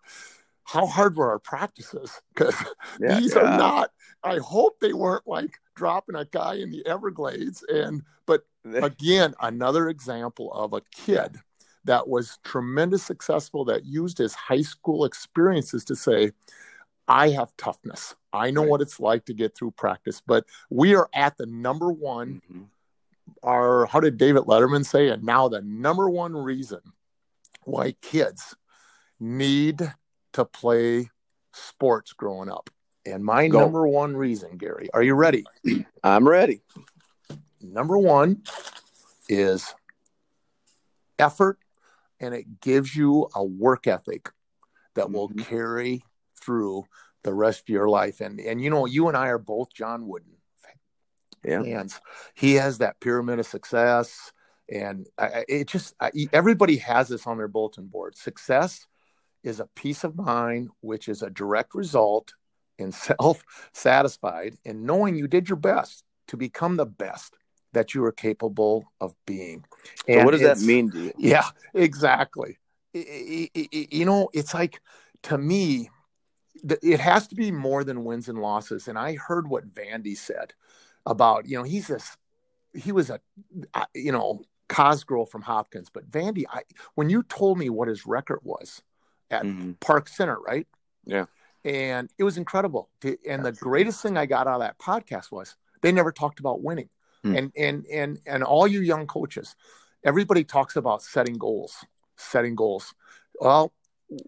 how 0.72 0.86
hard 0.86 1.16
were 1.16 1.30
our 1.30 1.38
practices 1.38 2.20
because 2.34 2.54
Yeah, 3.00 3.18
these 3.18 3.34
yeah. 3.34 3.42
are 3.42 3.56
not 3.58 3.90
i 4.22 4.36
hope 4.38 4.78
they 4.80 4.92
weren't 4.92 5.26
like 5.26 5.58
dropping 5.74 6.16
a 6.16 6.24
guy 6.26 6.54
in 6.54 6.70
the 6.70 6.86
everglades 6.86 7.64
and 7.68 8.02
but 8.26 8.44
again 8.64 9.34
another 9.40 9.88
example 9.88 10.52
of 10.52 10.72
a 10.72 10.82
kid 10.92 11.36
that 11.84 12.06
was 12.08 12.38
tremendous 12.44 13.02
successful 13.02 13.64
that 13.64 13.84
used 13.86 14.18
his 14.18 14.34
high 14.34 14.60
school 14.62 15.04
experiences 15.04 15.84
to 15.84 15.96
say 15.96 16.30
i 17.08 17.30
have 17.30 17.56
toughness 17.56 18.14
i 18.32 18.50
know 18.50 18.62
Right. 18.62 18.70
what 18.70 18.80
it's 18.82 19.00
like 19.00 19.24
to 19.26 19.34
get 19.34 19.56
through 19.56 19.72
practice 19.72 20.20
but 20.24 20.44
we 20.68 20.94
are 20.94 21.08
at 21.14 21.36
the 21.36 21.46
number 21.46 21.90
one 21.90 22.40
Mhm. 22.50 22.66
our 23.42 23.86
how 23.86 24.00
did 24.00 24.18
david 24.18 24.42
letterman 24.44 24.84
say 24.84 25.08
and 25.08 25.24
now 25.24 25.48
the 25.48 25.62
number 25.62 26.08
one 26.10 26.36
reason 26.36 26.80
why 27.64 27.92
kids 28.02 28.54
need 29.18 29.92
to 30.32 30.44
play 30.44 31.10
sports 31.52 32.12
growing 32.12 32.50
up 32.50 32.70
and 33.04 33.24
my 33.24 33.48
Go. 33.48 33.60
number 33.60 33.86
one 33.88 34.16
reason 34.16 34.56
gary 34.56 34.88
are 34.94 35.02
you 35.02 35.14
ready 35.14 35.44
I'm 36.04 36.28
ready. 36.28 36.62
number 37.60 37.98
one 37.98 38.42
is 39.28 39.74
effort 41.18 41.58
and 42.20 42.34
it 42.34 42.60
gives 42.60 42.94
you 42.94 43.28
a 43.34 43.44
work 43.44 43.86
ethic 43.86 44.30
that 44.94 45.10
will 45.10 45.28
Mhm. 45.30 45.44
carry 45.44 46.04
through 46.40 46.84
the 47.22 47.34
rest 47.34 47.62
of 47.62 47.68
your 47.68 47.88
life 47.88 48.20
and 48.20 48.40
and 48.40 48.62
you 48.62 48.70
know 48.70 48.86
you 48.86 49.08
and 49.08 49.16
i 49.16 49.28
are 49.28 49.38
both 49.38 49.72
john 49.74 50.06
wooden 50.06 50.36
Yeah. 51.44 51.62
fans 51.62 52.00
he 52.34 52.54
has 52.54 52.78
that 52.78 53.00
pyramid 53.00 53.38
of 53.38 53.46
success 53.46 54.32
and 54.68 55.08
I- 55.18 55.44
it 55.48 55.66
just 55.68 55.94
I, 56.00 56.10
everybody 56.32 56.76
has 56.78 57.08
this 57.08 57.26
on 57.26 57.36
their 57.38 57.48
bulletin 57.48 57.86
board 57.88 58.16
success 58.16 58.86
is 59.42 59.60
a 59.60 59.68
peace 59.74 60.04
of 60.04 60.16
mind 60.16 60.68
which 60.80 61.08
is 61.08 61.22
a 61.22 61.30
direct 61.30 61.74
result 61.74 62.34
in 62.78 62.92
self 63.08 63.44
satisfied 63.72 64.54
in 64.64 64.84
knowing 64.84 65.16
you 65.16 65.28
did 65.28 65.48
your 65.48 65.56
best 65.56 66.04
to 66.28 66.36
become 66.36 66.76
the 66.76 66.86
best 66.86 67.34
that 67.72 67.94
you 67.94 68.04
are 68.04 68.12
capable 68.12 68.84
of 69.00 69.14
being 69.26 69.64
So 70.08 70.24
what 70.24 70.32
does 70.32 70.42
that 70.42 70.60
mean 70.60 70.90
to 70.90 70.98
you? 70.98 71.12
yeah, 71.18 71.44
exactly. 71.74 72.58
You 72.92 74.04
know, 74.04 74.28
it's 74.32 74.52
like 74.52 74.80
to 75.24 75.38
me, 75.38 75.90
it 76.64 77.00
has 77.00 77.28
to 77.28 77.34
be 77.34 77.50
more 77.50 77.84
than 77.84 78.04
wins 78.04 78.28
and 78.28 78.40
losses. 78.40 78.88
And 78.88 78.98
I 78.98 79.14
heard 79.14 79.48
what 79.48 79.72
Vandy 79.72 80.16
said 80.16 80.54
about, 81.06 81.46
you 81.46 81.56
know, 81.56 81.62
he's 81.62 81.86
this, 81.86 82.16
he 82.74 82.92
was 82.92 83.10
a, 83.10 83.20
you 83.94 84.12
know, 84.12 84.42
Cosgrove 84.68 85.30
from 85.30 85.42
Hopkins, 85.42 85.88
but 85.92 86.08
Vandy, 86.08 86.44
I, 86.48 86.62
when 86.94 87.10
you 87.10 87.22
told 87.24 87.58
me 87.58 87.70
what 87.70 87.88
his 87.88 88.06
record 88.06 88.40
was 88.42 88.82
at 89.30 89.44
Mhm. 89.44 89.78
Park 89.80 90.08
Center, 90.08 90.38
right? 90.40 90.66
Yeah. 91.04 91.26
And 91.64 92.10
it 92.18 92.24
was 92.24 92.36
incredible. 92.36 92.90
And 93.26 93.44
the 93.44 93.52
greatest 93.52 94.02
thing 94.02 94.16
I 94.16 94.26
got 94.26 94.46
out 94.46 94.54
of 94.54 94.60
that 94.60 94.78
podcast 94.78 95.30
was 95.30 95.56
they 95.82 95.92
never 95.92 96.12
talked 96.12 96.40
about 96.40 96.62
winning. 96.62 96.88
Hmm. 97.22 97.36
And 97.36 97.52
and 97.56 97.86
and 97.86 98.18
and 98.26 98.42
all 98.42 98.66
you 98.66 98.80
young 98.80 99.06
coaches, 99.06 99.54
everybody 100.02 100.42
talks 100.42 100.76
about 100.76 101.02
setting 101.02 101.36
goals, 101.36 101.84
setting 102.16 102.54
goals. 102.54 102.94
Well, 103.38 103.72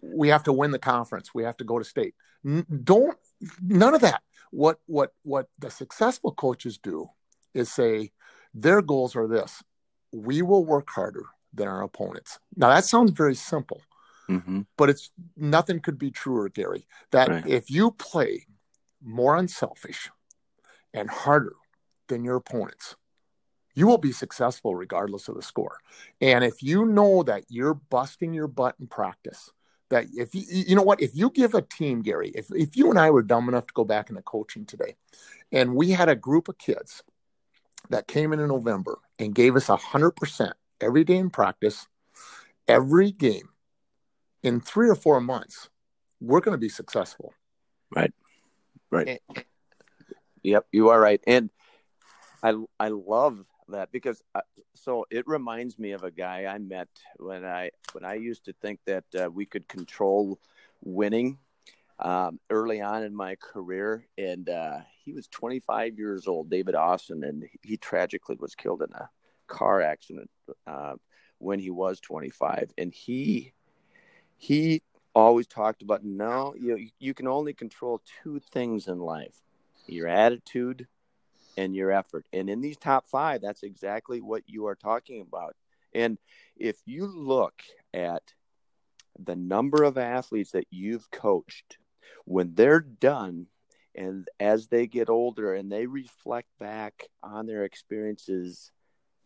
we 0.01 0.29
have 0.29 0.43
to 0.43 0.53
win 0.53 0.71
the 0.71 0.79
conference. 0.79 1.33
We 1.33 1.43
have 1.43 1.57
to 1.57 1.63
go 1.63 1.79
to 1.79 1.85
state. 1.85 2.15
N- 2.45 2.65
don't 2.83 3.17
none 3.61 3.95
of 3.95 4.01
that. 4.01 4.21
What 4.51 4.79
what 4.85 5.13
what 5.23 5.49
the 5.57 5.71
successful 5.71 6.31
coaches 6.33 6.77
do 6.77 7.09
is 7.55 7.71
say 7.71 8.11
their 8.53 8.83
goals 8.83 9.15
are 9.15 9.27
this. 9.27 9.63
We 10.11 10.43
will 10.43 10.63
work 10.63 10.89
harder 10.91 11.25
than 11.51 11.67
our 11.67 11.81
opponents. 11.81 12.39
Now 12.55 12.69
that 12.69 12.85
sounds 12.85 13.09
very 13.09 13.35
simple 13.35 13.81
Mhm. 14.29 14.65
but 14.77 14.89
it's 14.89 15.11
nothing 15.35 15.79
could 15.79 15.97
be 15.97 16.11
truer, 16.11 16.49
Gary. 16.49 16.87
That 17.11 17.29
Right. 17.29 17.47
if 17.47 17.69
you 17.69 17.91
play 17.91 18.47
more 19.01 19.35
unselfish 19.35 20.09
and 20.93 21.09
harder 21.09 21.55
than 22.07 22.23
your 22.23 22.37
opponents, 22.37 22.95
you 23.75 23.87
will 23.87 23.97
be 23.97 24.11
successful 24.11 24.75
regardless 24.75 25.27
of 25.27 25.35
the 25.35 25.41
score. 25.41 25.79
And 26.21 26.43
if 26.43 26.61
you 26.61 26.85
know 26.85 27.23
that 27.23 27.45
you're 27.49 27.73
busting 27.73 28.33
your 28.33 28.47
butt 28.47 28.75
in 28.79 28.87
practice, 28.87 29.51
that 29.89 30.05
if 30.13 30.33
you 30.33 30.43
you 30.47 30.75
know 30.75 30.81
what, 30.81 31.01
if 31.01 31.15
you 31.15 31.29
give 31.29 31.53
a 31.53 31.61
team, 31.61 32.01
Gary, 32.01 32.29
if 32.29 32.49
if 32.51 32.75
you 32.75 32.89
and 32.89 32.99
I 32.99 33.11
were 33.11 33.23
dumb 33.23 33.47
enough 33.49 33.67
to 33.67 33.73
go 33.73 33.83
back 33.83 34.09
into 34.09 34.21
coaching 34.21 34.65
today, 34.65 34.95
and 35.51 35.75
we 35.75 35.91
had 35.91 36.09
a 36.09 36.15
group 36.15 36.47
of 36.47 36.57
kids 36.57 37.03
that 37.89 38.07
came 38.07 38.33
in 38.33 38.39
in 38.39 38.47
November 38.47 38.99
and 39.19 39.35
gave 39.35 39.55
us 39.55 39.67
hundred 39.67 40.11
percent 40.11 40.53
every 40.81 41.03
day 41.03 41.17
in 41.17 41.29
practice, 41.29 41.87
every 42.67 43.11
game 43.11 43.49
in 44.43 44.59
three 44.59 44.89
or 44.89 44.95
four 44.95 45.19
months, 45.21 45.69
we're 46.19 46.41
going 46.41 46.53
to 46.53 46.59
be 46.59 46.69
successful. 46.69 47.33
Right. 47.95 48.13
Right. 48.91 49.19
Yep, 50.43 50.67
you 50.71 50.89
are 50.89 50.99
right, 50.99 51.21
and 51.25 51.49
I 52.43 52.53
I 52.79 52.89
love 52.89 53.45
that 53.69 53.91
because 53.91 54.21
uh, 54.35 54.41
so 54.75 55.05
it 55.09 55.25
reminds 55.25 55.79
me 55.79 55.93
of 55.93 56.03
a 56.03 56.11
guy 56.11 56.45
I 56.45 56.57
met 56.57 56.89
when 57.17 57.45
I 57.45 57.71
when 57.93 58.03
I 58.03 58.15
used 58.15 58.45
to 58.45 58.53
think 58.61 58.81
that 58.85 59.05
uh, 59.17 59.31
we 59.31 59.45
could 59.45 59.67
control 59.69 60.39
winning 60.83 61.37
um, 61.99 62.39
early 62.49 62.81
on 62.81 63.03
in 63.03 63.15
my 63.15 63.35
career, 63.35 64.05
and 64.17 64.49
uh, 64.49 64.79
he 65.03 65.13
was 65.13 65.27
25 65.29 65.97
years 65.97 66.27
old, 66.27 66.49
David 66.49 66.75
Austin, 66.75 67.23
and 67.23 67.45
he 67.61 67.77
tragically 67.77 68.35
was 68.37 68.53
killed 68.53 68.81
in 68.81 68.91
a 68.93 69.09
car 69.47 69.81
accident 69.81 70.29
uh, 70.67 70.95
when 71.37 71.59
he 71.59 71.69
was 71.69 72.01
25, 72.01 72.71
and 72.77 72.93
he 72.93 73.53
he 74.37 74.81
always 75.15 75.47
talked 75.47 75.81
about 75.81 76.03
no, 76.03 76.55
you 76.59 76.89
you 76.99 77.13
can 77.13 77.27
only 77.27 77.53
control 77.53 78.01
two 78.23 78.39
things 78.39 78.87
in 78.87 78.99
life 78.99 79.41
your 79.87 80.07
attitude 80.07 80.87
and 81.57 81.75
your 81.75 81.91
effort. 81.91 82.25
And 82.33 82.49
in 82.49 82.61
these 82.61 82.77
top 82.77 83.07
five, 83.07 83.41
that's 83.41 83.63
exactly 83.63 84.21
what 84.21 84.43
you 84.47 84.67
are 84.67 84.75
talking 84.75 85.21
about. 85.21 85.55
And 85.93 86.17
if 86.55 86.77
you 86.85 87.05
look 87.05 87.61
at 87.93 88.23
the 89.19 89.35
number 89.35 89.83
of 89.83 89.97
athletes 89.97 90.51
that 90.51 90.67
you've 90.71 91.11
coached 91.11 91.77
when 92.25 92.53
they're 92.55 92.79
done 92.79 93.47
and 93.95 94.27
as 94.39 94.67
they 94.67 94.87
get 94.87 95.09
older 95.09 95.53
and 95.53 95.71
they 95.71 95.85
reflect 95.85 96.47
back 96.59 97.07
on 97.21 97.45
their 97.45 97.63
experiences 97.63 98.71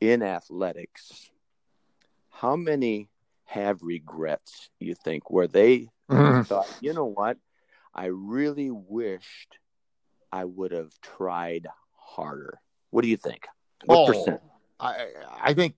in 0.02 0.22
athletics 0.22 1.32
how 2.30 2.56
many 2.56 3.08
have 3.48 3.82
regrets 3.82 4.70
you 4.80 4.94
think 4.94 5.30
where 5.30 5.48
they 5.48 5.90
mm-hmm. 6.10 6.44
thought 6.44 6.72
you 6.82 6.94
know 6.94 7.06
what 7.06 7.38
i 7.96 8.06
really 8.06 8.70
wished 8.72 9.58
i 10.32 10.44
would 10.44 10.72
have 10.72 10.92
tried 11.02 11.68
harder 11.96 12.60
what 12.92 13.02
do 13.02 13.08
you 13.08 13.18
think 13.18 13.48
what 13.86 13.98
oh, 13.98 14.08
percent 14.08 14.42
i 14.80 15.08
i 15.42 15.54
think 15.54 15.76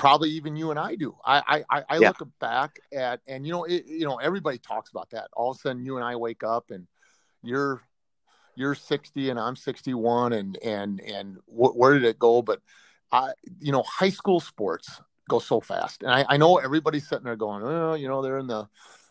probably 0.00 0.30
even 0.30 0.56
you 0.56 0.70
and 0.70 0.80
I 0.80 0.96
do. 0.96 1.14
I 1.24 1.62
I, 1.70 1.84
I 1.88 1.98
yeah. 1.98 2.08
look 2.08 2.26
back 2.40 2.80
at 2.92 3.20
and 3.28 3.46
you 3.46 3.52
know 3.52 3.64
it, 3.64 3.84
you 3.86 4.06
know 4.06 4.16
everybody 4.16 4.58
talks 4.58 4.90
about 4.90 5.10
that. 5.10 5.28
All 5.34 5.52
of 5.52 5.58
a 5.58 5.60
sudden, 5.60 5.84
you 5.84 5.96
and 5.96 6.04
I 6.04 6.16
wake 6.16 6.42
up 6.42 6.70
and 6.70 6.88
you're 7.42 7.82
you're 8.56 8.74
60 8.74 9.30
and 9.30 9.38
I'm 9.38 9.54
61 9.54 10.32
and 10.32 10.56
and 10.64 11.00
and 11.00 11.36
wh- 11.46 11.76
where 11.76 11.92
did 11.92 12.04
it 12.04 12.18
go? 12.18 12.42
But 12.42 12.60
I 13.12 13.32
you 13.60 13.70
know 13.70 13.82
high 13.82 14.10
school 14.10 14.40
sports 14.40 15.00
go 15.30 15.38
so 15.38 15.60
fast, 15.60 16.02
and 16.02 16.12
I, 16.12 16.24
I 16.28 16.36
know 16.36 16.58
everybody's 16.58 17.08
sitting 17.08 17.24
there 17.24 17.36
going, 17.36 17.62
oh, 17.64 17.94
you 17.94 18.08
know, 18.08 18.22
they're 18.22 18.38
in 18.38 18.46
the 18.46 18.68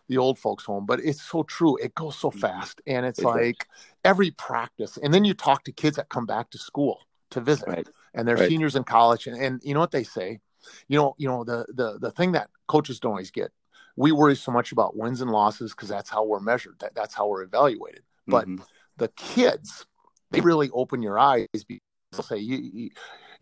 the 0.08 0.18
old 0.18 0.40
folks 0.40 0.66
home, 0.66 0.86
but 0.86 1.00
it's 1.00 1.22
so 1.22 1.44
true. 1.44 1.78
It 1.78 1.94
goes 1.94 2.18
so 2.18 2.30
mm-hmm. 2.30 2.40
fast, 2.40 2.82
and 2.88 3.06
it's 3.06 3.20
it 3.20 3.26
like 3.26 3.60
does. 3.60 3.68
every 4.04 4.32
practice, 4.32 4.98
and 5.02 5.14
then 5.14 5.26
you 5.26 5.34
talk 5.34 5.64
to 5.66 5.72
kids 5.72 5.98
that 5.98 6.10
come 6.10 6.26
back 6.26 6.50
to 6.52 6.58
school 6.58 7.00
to 7.32 7.42
visit, 7.42 7.68
right. 7.68 7.88
and 8.14 8.28
they're 8.28 8.36
right. 8.36 8.50
seniors 8.50 8.76
in 8.76 8.84
college, 8.84 9.28
and, 9.28 9.40
and 9.42 9.62
you 9.64 9.74
know 9.74 9.80
what 9.80 9.92
they 9.92 10.04
say 10.04 10.40
you 10.88 10.98
know, 10.98 11.16
you 11.18 11.28
know 11.28 11.44
the 11.44 11.66
the 11.74 11.98
the 12.00 12.12
thing 12.12 12.34
that 12.34 12.50
coaches 12.68 13.00
don't 13.00 13.12
always 13.12 13.32
get. 13.32 13.52
We 13.96 14.12
worry 14.12 14.36
so 14.36 14.52
much 14.52 14.72
about 14.72 14.96
wins 14.96 15.22
and 15.22 15.32
losses 15.32 15.72
because 15.72 15.90
that's 15.90 16.10
how 16.10 16.24
we're 16.24 16.40
measured. 16.40 16.76
That, 16.80 16.96
that's 16.96 17.14
how 17.14 17.28
we're 17.28 17.44
evaluated. 17.44 18.04
But 18.28 18.48
mm-hmm. 18.48 18.64
the 18.98 19.10
kids, 19.10 19.86
they 20.32 20.40
really 20.40 20.70
open 20.70 21.02
your 21.02 21.20
eyes. 21.20 21.48
because 21.52 21.82
They'll 22.14 22.24
say, 22.24 22.38
you, 22.38 22.58
you, 22.58 22.90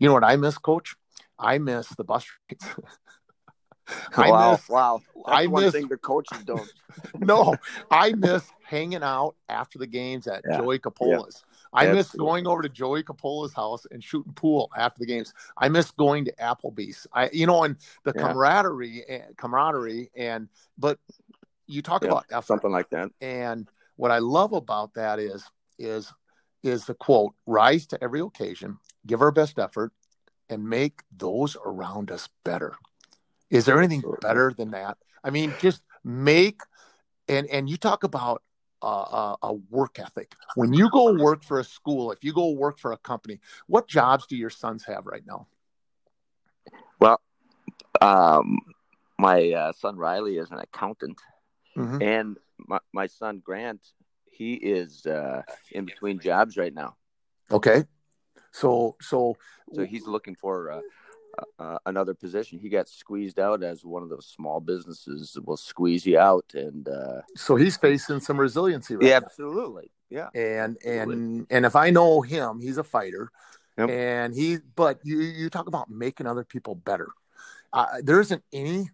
you 0.00 0.08
know 0.08 0.14
what 0.14 0.24
I 0.24 0.34
miss, 0.34 0.58
Coach? 0.58 0.96
I 1.38 1.58
miss 1.58 1.88
the 1.88 2.04
bus 2.04 2.26
rides. 2.50 2.66
I 4.16 4.30
wow, 4.30 4.50
miss, 4.52 4.68
wow. 4.68 5.00
That's 5.14 5.38
I 5.38 5.46
one 5.46 5.64
miss, 5.64 5.72
thing 5.72 5.88
the 5.88 5.96
coaches 5.96 6.44
don't. 6.44 6.70
no, 7.18 7.56
I 7.90 8.12
miss 8.12 8.44
hanging 8.64 9.02
out 9.02 9.34
after 9.48 9.78
the 9.78 9.86
games 9.86 10.26
at 10.26 10.42
yeah. 10.48 10.58
Joey 10.58 10.78
Capola's. 10.78 11.42
I 11.72 11.86
Absolutely. 11.86 11.96
miss 11.96 12.12
going 12.12 12.46
over 12.46 12.62
to 12.62 12.68
Joey 12.68 13.02
Capola's 13.02 13.52
house 13.52 13.86
and 13.90 14.02
shooting 14.02 14.32
pool 14.32 14.70
after 14.76 15.00
the 15.00 15.06
games. 15.06 15.32
I 15.56 15.68
miss 15.68 15.90
going 15.90 16.24
to 16.26 16.32
Applebee's. 16.32 17.06
I, 17.12 17.30
you 17.32 17.46
know, 17.46 17.64
and 17.64 17.76
the 18.04 18.12
yeah. 18.14 18.22
camaraderie, 18.22 19.04
and, 19.08 19.22
eh, 19.22 19.26
camaraderie, 19.36 20.10
and 20.16 20.48
but 20.76 20.98
you 21.66 21.82
talk 21.82 22.02
yeah, 22.02 22.08
about 22.08 22.26
effort, 22.30 22.46
something 22.46 22.70
like 22.70 22.90
that. 22.90 23.10
And 23.20 23.68
what 23.96 24.10
I 24.10 24.18
love 24.18 24.52
about 24.52 24.94
that 24.94 25.18
is 25.18 25.44
is 25.78 26.12
is 26.62 26.86
the 26.86 26.94
quote: 26.94 27.34
"Rise 27.46 27.86
to 27.88 28.02
every 28.02 28.20
occasion, 28.20 28.78
give 29.06 29.22
our 29.22 29.30
best 29.30 29.58
effort, 29.58 29.92
and 30.48 30.68
make 30.68 31.02
those 31.16 31.56
around 31.64 32.10
us 32.10 32.28
better." 32.44 32.74
Is 33.50 33.64
there 33.64 33.78
anything 33.78 34.02
better 34.20 34.52
than 34.56 34.72
that? 34.72 34.98
I 35.24 35.30
mean, 35.30 35.54
just 35.60 35.82
make 36.04 36.60
and 37.28 37.46
and 37.48 37.68
you 37.68 37.76
talk 37.76 38.04
about 38.04 38.42
a, 38.82 39.34
a, 39.42 39.52
work 39.70 39.98
ethic. 39.98 40.34
When 40.54 40.72
you 40.72 40.88
go 40.90 41.12
work 41.12 41.42
for 41.42 41.58
a 41.58 41.64
school, 41.64 42.12
if 42.12 42.22
you 42.22 42.32
go 42.32 42.50
work 42.50 42.78
for 42.78 42.92
a 42.92 42.96
company, 42.96 43.40
what 43.66 43.88
jobs 43.88 44.26
do 44.26 44.36
your 44.36 44.50
sons 44.50 44.84
have 44.84 45.06
right 45.06 45.24
now? 45.26 45.48
Well, 47.00 47.20
um, 48.00 48.58
my 49.18 49.50
uh, 49.50 49.72
son 49.72 49.96
Riley 49.96 50.36
is 50.38 50.50
an 50.50 50.58
accountant, 50.58 51.18
mm-hmm. 51.76 52.00
and 52.00 52.36
my, 52.58 52.78
my 52.92 53.06
son 53.06 53.42
Grant, 53.44 53.80
he 54.30 54.54
is 54.54 55.06
uh, 55.06 55.42
in 55.72 55.84
between 55.84 56.20
jobs 56.20 56.56
right 56.56 56.74
now. 56.74 56.96
Okay, 57.50 57.84
so 58.52 58.96
so 59.00 59.36
so 59.72 59.84
he's 59.84 60.06
looking 60.06 60.34
for 60.34 60.70
uh, 60.70 60.80
uh, 61.58 61.78
another 61.86 62.14
position. 62.14 62.58
He 62.58 62.68
got 62.68 62.88
squeezed 62.88 63.38
out 63.38 63.62
as 63.62 63.84
one 63.84 64.02
of 64.02 64.08
those 64.08 64.26
small 64.26 64.60
businesses 64.60 65.36
will 65.44 65.56
squeeze 65.56 66.06
you 66.06 66.18
out, 66.18 66.44
and 66.54 66.88
uh, 66.88 67.22
so 67.36 67.56
he's 67.56 67.76
facing 67.76 68.20
some 68.20 68.38
resiliency. 68.38 68.96
Right 68.96 69.06
yeah, 69.06 69.18
now. 69.18 69.26
absolutely. 69.26 69.90
Yeah, 70.10 70.28
and 70.34 70.76
absolutely. 70.76 71.14
and 71.14 71.46
and 71.50 71.66
if 71.66 71.76
I 71.76 71.90
know 71.90 72.22
him, 72.22 72.60
he's 72.60 72.78
a 72.78 72.84
fighter, 72.84 73.30
yep. 73.76 73.90
and 73.90 74.34
he. 74.34 74.58
But 74.74 75.00
you 75.04 75.20
you 75.20 75.50
talk 75.50 75.68
about 75.68 75.90
making 75.90 76.26
other 76.26 76.44
people 76.44 76.74
better. 76.74 77.08
Uh, 77.72 77.86
there 78.02 78.20
isn't 78.20 78.42
any 78.52 78.88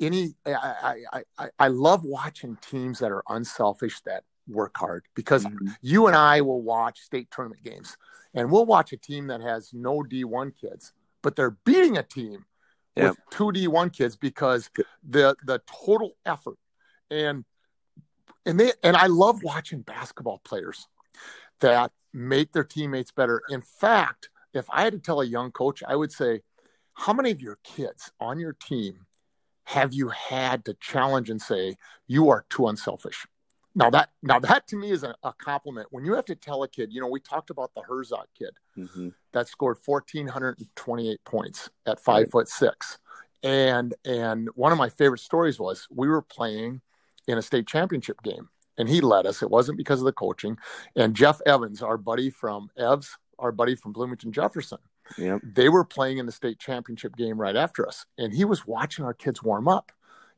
any. 0.00 0.34
I, 0.44 1.04
I 1.12 1.22
I 1.38 1.48
I 1.58 1.68
love 1.68 2.04
watching 2.04 2.56
teams 2.56 2.98
that 2.98 3.12
are 3.12 3.22
unselfish 3.28 4.00
that 4.02 4.24
work 4.48 4.76
hard 4.76 5.04
because 5.14 5.44
mm-hmm. 5.44 5.68
you 5.80 6.06
and 6.06 6.16
I 6.16 6.40
will 6.40 6.62
watch 6.62 7.00
state 7.00 7.30
tournament 7.30 7.62
games 7.62 7.96
and 8.34 8.50
we'll 8.50 8.66
watch 8.66 8.92
a 8.92 8.96
team 8.96 9.28
that 9.28 9.40
has 9.40 9.70
no 9.72 10.02
D1 10.02 10.52
kids 10.60 10.92
but 11.22 11.36
they're 11.36 11.56
beating 11.64 11.96
a 11.96 12.02
team 12.02 12.44
yeah. 12.96 13.10
with 13.10 13.18
two 13.30 13.52
D 13.52 13.68
one 13.68 13.90
kids 13.90 14.16
because 14.16 14.68
the 15.08 15.34
the 15.44 15.60
total 15.84 16.12
effort 16.26 16.58
and 17.10 17.44
and 18.44 18.58
they 18.60 18.72
and 18.82 18.96
I 18.96 19.06
love 19.06 19.42
watching 19.42 19.80
basketball 19.80 20.40
players 20.44 20.86
that 21.60 21.92
make 22.12 22.52
their 22.52 22.64
teammates 22.64 23.12
better. 23.12 23.40
In 23.48 23.62
fact, 23.62 24.28
if 24.52 24.66
I 24.68 24.82
had 24.82 24.92
to 24.92 24.98
tell 24.98 25.20
a 25.20 25.26
young 25.26 25.52
coach, 25.52 25.82
I 25.86 25.96
would 25.96 26.12
say, 26.12 26.42
how 26.94 27.12
many 27.12 27.30
of 27.30 27.40
your 27.40 27.58
kids 27.64 28.12
on 28.20 28.38
your 28.38 28.52
team 28.52 29.06
have 29.64 29.94
you 29.94 30.08
had 30.08 30.64
to 30.66 30.74
challenge 30.74 31.30
and 31.30 31.40
say 31.40 31.76
you 32.06 32.28
are 32.30 32.44
too 32.50 32.66
unselfish? 32.66 33.26
Now 33.74 33.90
that 33.90 34.10
now 34.22 34.38
that 34.38 34.66
to 34.68 34.76
me 34.76 34.90
is 34.90 35.02
a, 35.02 35.14
a, 35.22 35.32
compliment. 35.32 35.88
When 35.90 36.04
you 36.04 36.14
have 36.14 36.26
to 36.26 36.34
tell 36.34 36.62
a 36.62 36.68
kid, 36.68 36.92
you 36.92 37.00
know, 37.00 37.08
we 37.08 37.20
talked 37.20 37.50
about 37.50 37.72
the 37.74 37.82
Herzog 37.82 38.26
kid 38.38 38.50
mm-hmm. 38.76 39.08
that 39.32 39.48
scored 39.48 39.78
fourteen 39.78 40.26
hundred 40.26 40.58
and 40.58 40.68
twenty-eight 40.76 41.24
points 41.24 41.70
at 41.86 42.00
five 42.00 42.24
right. 42.24 42.30
foot 42.30 42.48
six, 42.48 42.98
and 43.42 43.94
and 44.04 44.48
one 44.54 44.72
of 44.72 44.78
my 44.78 44.88
favorite 44.88 45.20
stories 45.20 45.58
was 45.58 45.86
we 45.90 46.08
were 46.08 46.22
playing 46.22 46.82
in 47.26 47.38
a 47.38 47.42
state 47.42 47.66
championship 47.66 48.22
game, 48.22 48.48
and 48.76 48.88
he 48.88 49.00
led 49.00 49.26
us. 49.26 49.42
It 49.42 49.50
wasn't 49.50 49.78
because 49.78 50.00
of 50.00 50.06
the 50.06 50.12
coaching, 50.12 50.56
and 50.94 51.14
Jeff 51.14 51.40
Evans, 51.46 51.82
our 51.82 51.96
buddy 51.96 52.28
from 52.28 52.68
Evs, 52.78 53.08
our 53.38 53.52
buddy 53.52 53.74
from 53.74 53.92
Bloomington 53.92 54.32
Jefferson, 54.32 54.78
yep. 55.16 55.40
they 55.42 55.70
were 55.70 55.84
playing 55.84 56.18
in 56.18 56.26
the 56.26 56.32
state 56.32 56.58
championship 56.58 57.16
game 57.16 57.40
right 57.40 57.56
after 57.56 57.86
us, 57.88 58.04
and 58.18 58.34
he 58.34 58.44
was 58.44 58.66
watching 58.66 59.04
our 59.04 59.14
kids 59.14 59.42
warm 59.42 59.66
up 59.66 59.92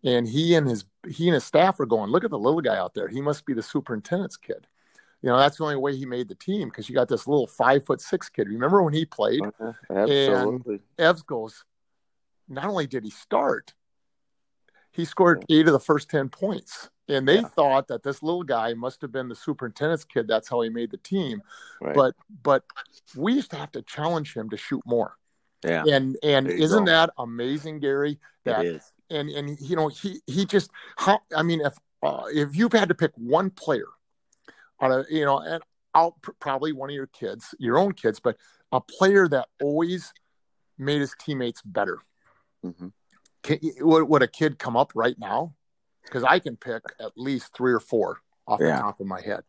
and 0.05 0.29
he 0.29 0.55
and 0.55 0.69
his 0.69 0.85
he 1.09 1.29
and 1.29 1.35
his 1.35 1.45
staff 1.45 1.81
are 1.81 1.87
going, 1.87 2.11
look 2.11 2.25
at 2.25 2.31
the 2.31 2.39
little 2.39 2.61
guy 2.61 2.77
out 2.77 2.95
there. 2.95 3.09
He 3.09 3.21
must 3.21 3.47
be 3.47 3.55
the 3.55 3.63
superintendent's 3.63 4.37
kid. 4.37 4.67
You 5.23 5.31
know, 5.31 5.39
that's 5.39 5.57
the 5.57 5.65
only 5.65 5.77
way 5.77 5.97
he 5.97 6.05
made 6.05 6.29
the 6.29 6.35
team 6.35 6.69
because 6.69 6.89
you 6.89 6.95
got 6.95 7.09
this 7.09 7.27
little 7.27 7.47
five 7.47 7.87
foot 7.87 8.01
six 8.01 8.29
kid. 8.29 8.49
Remember 8.49 8.83
when 8.83 8.93
he 8.93 9.07
played? 9.07 9.41
Uh-huh. 9.43 9.73
Absolutely. 9.89 10.81
And 10.99 11.17
Evs 11.17 11.25
goes, 11.25 11.65
not 12.47 12.67
only 12.67 12.87
did 12.87 13.05
he 13.05 13.11
start, 13.11 13.73
he 14.93 15.07
scored 15.07 15.45
eight 15.49 15.67
of 15.67 15.73
the 15.73 15.81
first 15.81 16.11
10 16.11 16.29
points. 16.29 16.91
And 17.09 17.27
they 17.27 17.37
yeah. 17.37 17.49
thought 17.49 17.89
that 17.89 18.03
this 18.03 18.23
little 18.23 18.43
guy 18.43 18.75
must 18.75 19.01
have 19.01 19.13
been 19.13 19.29
the 19.29 19.35
superintendent's 19.35 20.05
kid. 20.05 20.29
That's 20.29 20.49
how 20.49 20.61
he 20.61 20.69
made 20.69 20.91
the 20.91 20.99
team. 20.99 21.43
Right. 21.81 21.95
But 21.95 22.15
but 22.43 22.65
we 23.17 23.35
used 23.35 23.51
to 23.51 23.57
have 23.57 23.73
to 23.73 23.83
challenge 23.83 24.35
him 24.35 24.49
to 24.51 24.57
shoot 24.57 24.83
more. 24.87 25.17
Yeah. 25.65 25.85
And 25.87 26.17
and 26.23 26.49
isn't 26.49 26.85
go. 26.85 26.91
that 26.91 27.11
amazing, 27.19 27.81
Gary? 27.81 28.19
That 28.45 28.65
and 29.11 29.29
and 29.31 29.59
you 29.61 29.77
know 29.77 29.89
he 29.89 30.21
he 30.27 30.45
just 30.45 30.71
how 30.97 31.21
I 31.37 31.43
mean 31.43 31.61
if 31.61 31.75
uh, 32.03 32.25
if 32.33 32.57
you've 32.57 32.73
had 32.73 32.89
to 32.89 32.95
pick 32.95 33.13
one 33.17 33.51
player 33.51 33.87
on 34.81 34.93
a 34.93 35.05
you 35.11 35.25
know 35.25 35.39
and 35.39 35.63
I'll 35.95 36.17
probably 36.41 36.73
one 36.73 36.91
of 36.91 36.95
your 36.95 37.07
kids, 37.07 37.55
your 37.59 37.79
own 37.79 37.93
kids, 37.93 38.19
but 38.19 38.37
a 38.73 38.81
player 38.81 39.29
that 39.29 39.47
always 39.63 40.13
made 40.77 41.01
his 41.01 41.15
teammates 41.19 41.63
better. 41.63 42.01
Mm-hmm. 42.65 42.89
Can, 43.45 43.59
would, 43.81 44.09
would 44.09 44.23
a 44.23 44.27
kid 44.27 44.59
come 44.59 44.77
up 44.77 44.93
right 44.95 45.17
now? 45.19 45.55
Because 46.03 46.25
I 46.25 46.41
can 46.41 46.57
pick 46.57 46.83
at 47.01 47.13
least 47.17 47.55
three 47.57 47.73
or 47.73 47.81
four 47.81 48.19
off 48.47 48.61
yeah. 48.61 48.77
the 48.77 48.83
top 48.83 49.01
of 49.01 49.07
my 49.07 49.21
head. 49.21 49.43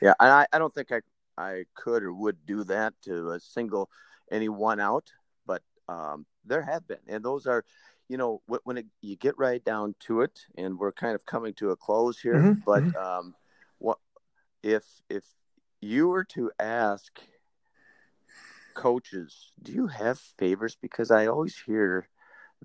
Yeah, 0.00 0.14
and 0.20 0.30
I, 0.30 0.46
I 0.52 0.58
don't 0.58 0.72
think 0.72 0.92
I 0.92 1.00
I 1.36 1.64
could 1.74 2.02
or 2.02 2.12
would 2.12 2.46
do 2.46 2.64
that 2.64 2.94
to 3.02 3.30
a 3.30 3.40
single 3.40 3.90
any 4.30 4.48
one 4.48 4.80
out, 4.80 5.12
but 5.46 5.62
um, 5.88 6.26
there 6.44 6.62
have 6.62 6.86
been, 6.86 6.98
and 7.08 7.24
those 7.24 7.46
are 7.46 7.64
you 8.08 8.16
know 8.16 8.40
when 8.64 8.78
it, 8.78 8.86
you 9.02 9.16
get 9.16 9.38
right 9.38 9.64
down 9.64 9.94
to 10.00 10.22
it 10.22 10.40
and 10.56 10.78
we're 10.78 10.92
kind 10.92 11.14
of 11.14 11.26
coming 11.26 11.54
to 11.54 11.70
a 11.70 11.76
close 11.76 12.18
here 12.18 12.34
mm-hmm. 12.34 12.60
but 12.64 12.82
mm-hmm. 12.82 12.96
um, 12.96 13.34
what 13.78 13.98
if 14.62 14.84
if 15.08 15.24
you 15.80 16.08
were 16.08 16.24
to 16.24 16.50
ask 16.58 17.20
coaches 18.74 19.52
do 19.62 19.72
you 19.72 19.86
have 19.86 20.18
favors 20.18 20.76
because 20.80 21.10
i 21.10 21.26
always 21.26 21.56
hear 21.66 22.08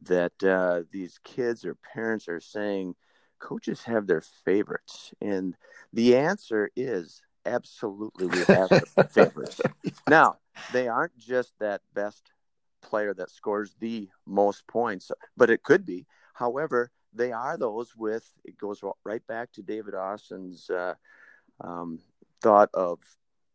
that 0.02 0.32
uh, 0.44 0.82
these 0.92 1.20
kids 1.24 1.66
or 1.66 1.76
parents 1.94 2.28
are 2.28 2.40
saying 2.40 2.96
coaches 3.40 3.84
have 3.84 4.08
their 4.08 4.22
favorites 4.22 5.14
and 5.22 5.56
the 5.92 6.16
answer 6.16 6.70
is 6.76 7.22
absolutely 7.46 8.26
we 8.28 8.44
have 8.46 8.70
favorites 9.12 9.60
now 10.08 10.38
they 10.72 10.88
aren't 10.88 11.18
just 11.18 11.54
that 11.60 11.82
best 11.94 12.33
player 12.84 13.14
that 13.14 13.32
scores 13.32 13.76
the 13.80 14.10
most 14.26 14.68
points, 14.68 15.12
but 15.36 15.50
it 15.50 15.64
could 15.64 15.86
be. 15.86 16.06
However, 16.34 16.92
they 17.14 17.32
are 17.32 17.58
those 17.58 17.96
with 17.96 18.28
it 18.44 18.58
goes 18.58 18.82
right 19.04 19.26
back 19.28 19.52
to 19.54 19.62
David 19.62 19.96
Austin's 19.96 20.70
uh, 20.70 20.96
um, 21.62 22.00
thought 22.42 22.70
of 22.74 23.00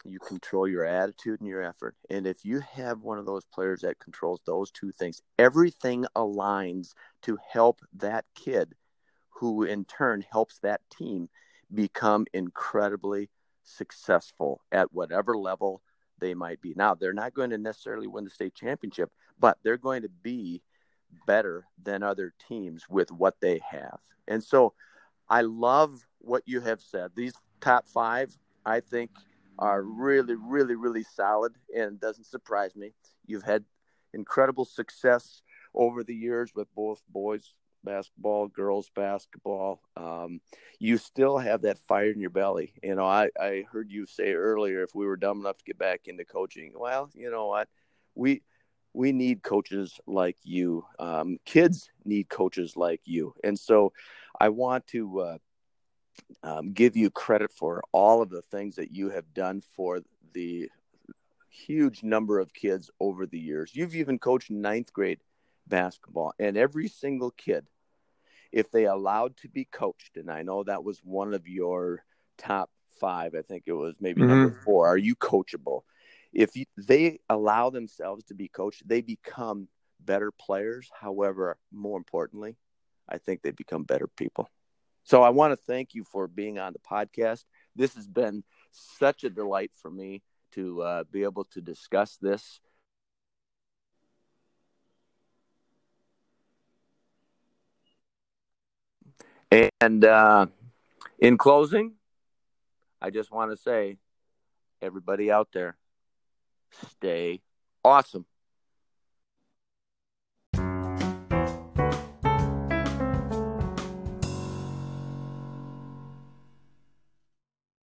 you 0.05 0.19
control 0.21 0.69
your 0.69 0.85
attitude 0.85 1.41
and 1.41 1.49
your 1.49 1.63
effort. 1.63 1.95
And 2.09 2.27
if 2.27 2.45
you 2.45 2.61
have 2.61 3.03
one 3.03 3.19
of 3.19 3.27
those 3.27 3.45
players 3.45 3.81
that 3.81 3.99
controls 3.99 4.41
those 4.47 4.71
two 4.71 4.93
things, 4.93 5.23
everything 5.39 6.07
aligns 6.17 6.95
to 7.23 7.39
help 7.51 7.81
that 7.95 8.25
kid, 8.35 8.75
who 9.31 9.65
in 9.65 9.85
turn 9.85 10.25
helps 10.31 10.59
that 10.61 10.81
team 10.91 11.29
become 11.75 12.27
incredibly 12.33 13.29
successful 13.65 14.63
at 14.73 14.93
whatever 14.93 15.37
level 15.37 15.83
they 16.21 16.35
might 16.35 16.61
be. 16.61 16.75
Now, 16.77 16.95
they're 16.95 17.13
not 17.13 17.35
going 17.35 17.51
to 17.51 17.59
necessarily 17.59 18.07
win 18.07 18.25
the 18.25 18.31
state 18.31 18.55
championship, 18.55 19.11
but 19.39 19.59
they're 19.63 19.77
going 19.77 20.03
to 20.03 20.09
be 20.09 20.63
better 21.27 21.67
than 21.83 22.03
other 22.03 22.35
teams 22.49 22.85
with 22.89 23.11
what 23.11 23.41
they 23.41 23.61
have. 23.69 23.99
And 24.27 24.43
so 24.43 24.75
I 25.29 25.43
love 25.43 26.07
what 26.19 26.43
you 26.47 26.61
have 26.61 26.81
said. 26.81 27.13
These 27.15 27.35
top 27.61 27.89
five, 27.89 28.37
I 28.65 28.81
think, 28.81 29.11
are 29.59 29.83
really, 29.83 30.35
really, 30.37 30.75
really 30.75 31.03
solid 31.03 31.55
and 31.75 32.01
doesn't 32.01 32.27
surprise 32.27 32.77
me. 32.77 32.93
You've 33.27 33.43
had 33.43 33.65
incredible 34.15 34.65
success 34.65 35.43
over 35.75 36.05
the 36.05 36.15
years 36.15 36.55
with 36.55 36.73
both 36.75 37.03
boys 37.09 37.55
basketball, 37.85 38.49
girls 38.49 38.91
basketball. 38.95 39.81
Um, 39.97 40.41
you 40.79 40.99
still 40.99 41.39
have 41.39 41.63
that 41.63 41.79
fire 41.79 42.11
in 42.11 42.21
your 42.21 42.31
belly. 42.31 42.75
You 42.83 42.95
know, 42.95 43.07
I, 43.07 43.31
I 43.41 43.65
heard 43.71 43.91
you 43.91 44.07
say 44.07 44.33
earlier 44.33 44.83
if 44.83 44.95
we 44.95 45.07
were 45.07 45.17
dumb 45.17 45.41
enough 45.41 45.59
to 45.59 45.65
get 45.65 45.79
back 45.79 46.03
into 46.07 46.25
coaching, 46.25 46.73
well, 46.75 47.11
you 47.15 47.31
know 47.31 47.47
what? 47.47 47.69
We 48.15 48.43
we 48.95 49.13
need 49.13 49.43
coaches 49.43 50.01
like 50.07 50.37
you. 50.43 50.85
Um, 50.99 51.39
kids 51.45 51.91
need 52.05 52.29
coaches 52.29 52.77
like 52.77 53.01
you. 53.05 53.35
And 53.45 53.59
so 53.59 53.93
I 54.41 54.49
want 54.49 54.87
to 54.89 55.21
uh, 55.21 55.39
um, 56.43 56.73
give 56.73 56.97
you 56.97 57.11
credit 57.11 57.53
for 57.53 57.83
all 57.93 58.23
of 58.23 58.31
the 58.31 58.43
things 58.43 58.77
that 58.77 58.91
you 58.91 59.11
have 59.11 59.33
done 59.35 59.63
for 59.77 60.01
the 60.33 60.69
huge 61.49 62.03
number 62.03 62.39
of 62.39 62.55
kids 62.55 62.91
over 63.01 63.27
the 63.27 63.39
years. 63.39 63.73
You've 63.75 63.95
even 63.95 64.19
coached 64.19 64.51
ninth 64.51 64.93
grade 64.93 65.21
basketball, 65.69 66.33
and 66.39 66.57
every 66.57 66.89
single 66.89 67.31
kid, 67.31 67.67
if 68.53 68.71
they 68.71 68.85
allowed 68.85 69.37
to 69.39 69.49
be 69.49 69.65
coached, 69.65 70.17
and 70.17 70.31
I 70.31 70.43
know 70.43 70.65
that 70.65 70.85
was 70.85 71.01
one 71.05 71.35
of 71.35 71.47
your 71.47 72.03
top 72.39 72.71
five, 73.01 73.35
I 73.35 73.43
think 73.43 73.65
it 73.67 73.73
was 73.73 73.95
maybe 74.01 74.23
mm-hmm. 74.23 74.31
number 74.31 74.61
four. 74.65 74.87
Are 74.87 74.97
you 74.97 75.15
coachable? 75.15 75.83
If 76.33 76.57
you, 76.57 76.67
they 76.77 77.21
allow 77.29 77.71
themselves 77.71 78.25
to 78.25 78.35
be 78.35 78.49
coached, 78.49 78.87
they 78.87 79.01
become 79.01 79.69
better 80.01 80.31
players. 80.31 80.91
However, 80.99 81.57
more 81.73 81.97
importantly, 81.97 82.57
I 83.09 83.19
think 83.19 83.43
they 83.43 83.51
become 83.51 83.85
better 83.85 84.07
people. 84.07 84.51
So 85.05 85.23
I 85.23 85.31
want 85.31 85.53
to 85.53 85.57
thank 85.57 85.95
you 85.95 86.05
for 86.05 86.29
being 86.29 86.59
on 86.59 86.75
the 86.75 86.79
podcast. 86.81 87.45
This 87.75 87.95
has 87.95 88.07
been 88.07 88.45
such 88.71 89.25
a 89.25 89.31
delight 89.31 89.71
for 89.81 89.91
me 89.91 90.23
to 90.53 90.83
uh, 90.83 91.05
be 91.11 91.23
able 91.23 91.45
to 91.45 91.61
discuss 91.61 92.19
this. 92.21 92.61
And 99.51 100.05
uh, 100.05 100.47
in 101.19 101.39
closing, 101.39 101.95
I 103.01 103.11
just 103.11 103.31
want 103.31 103.51
to 103.51 103.57
say, 103.57 103.97
everybody 104.83 105.31
out 105.31 105.49
there, 105.53 105.77
stay 106.91 107.41
awesome. 107.85 108.27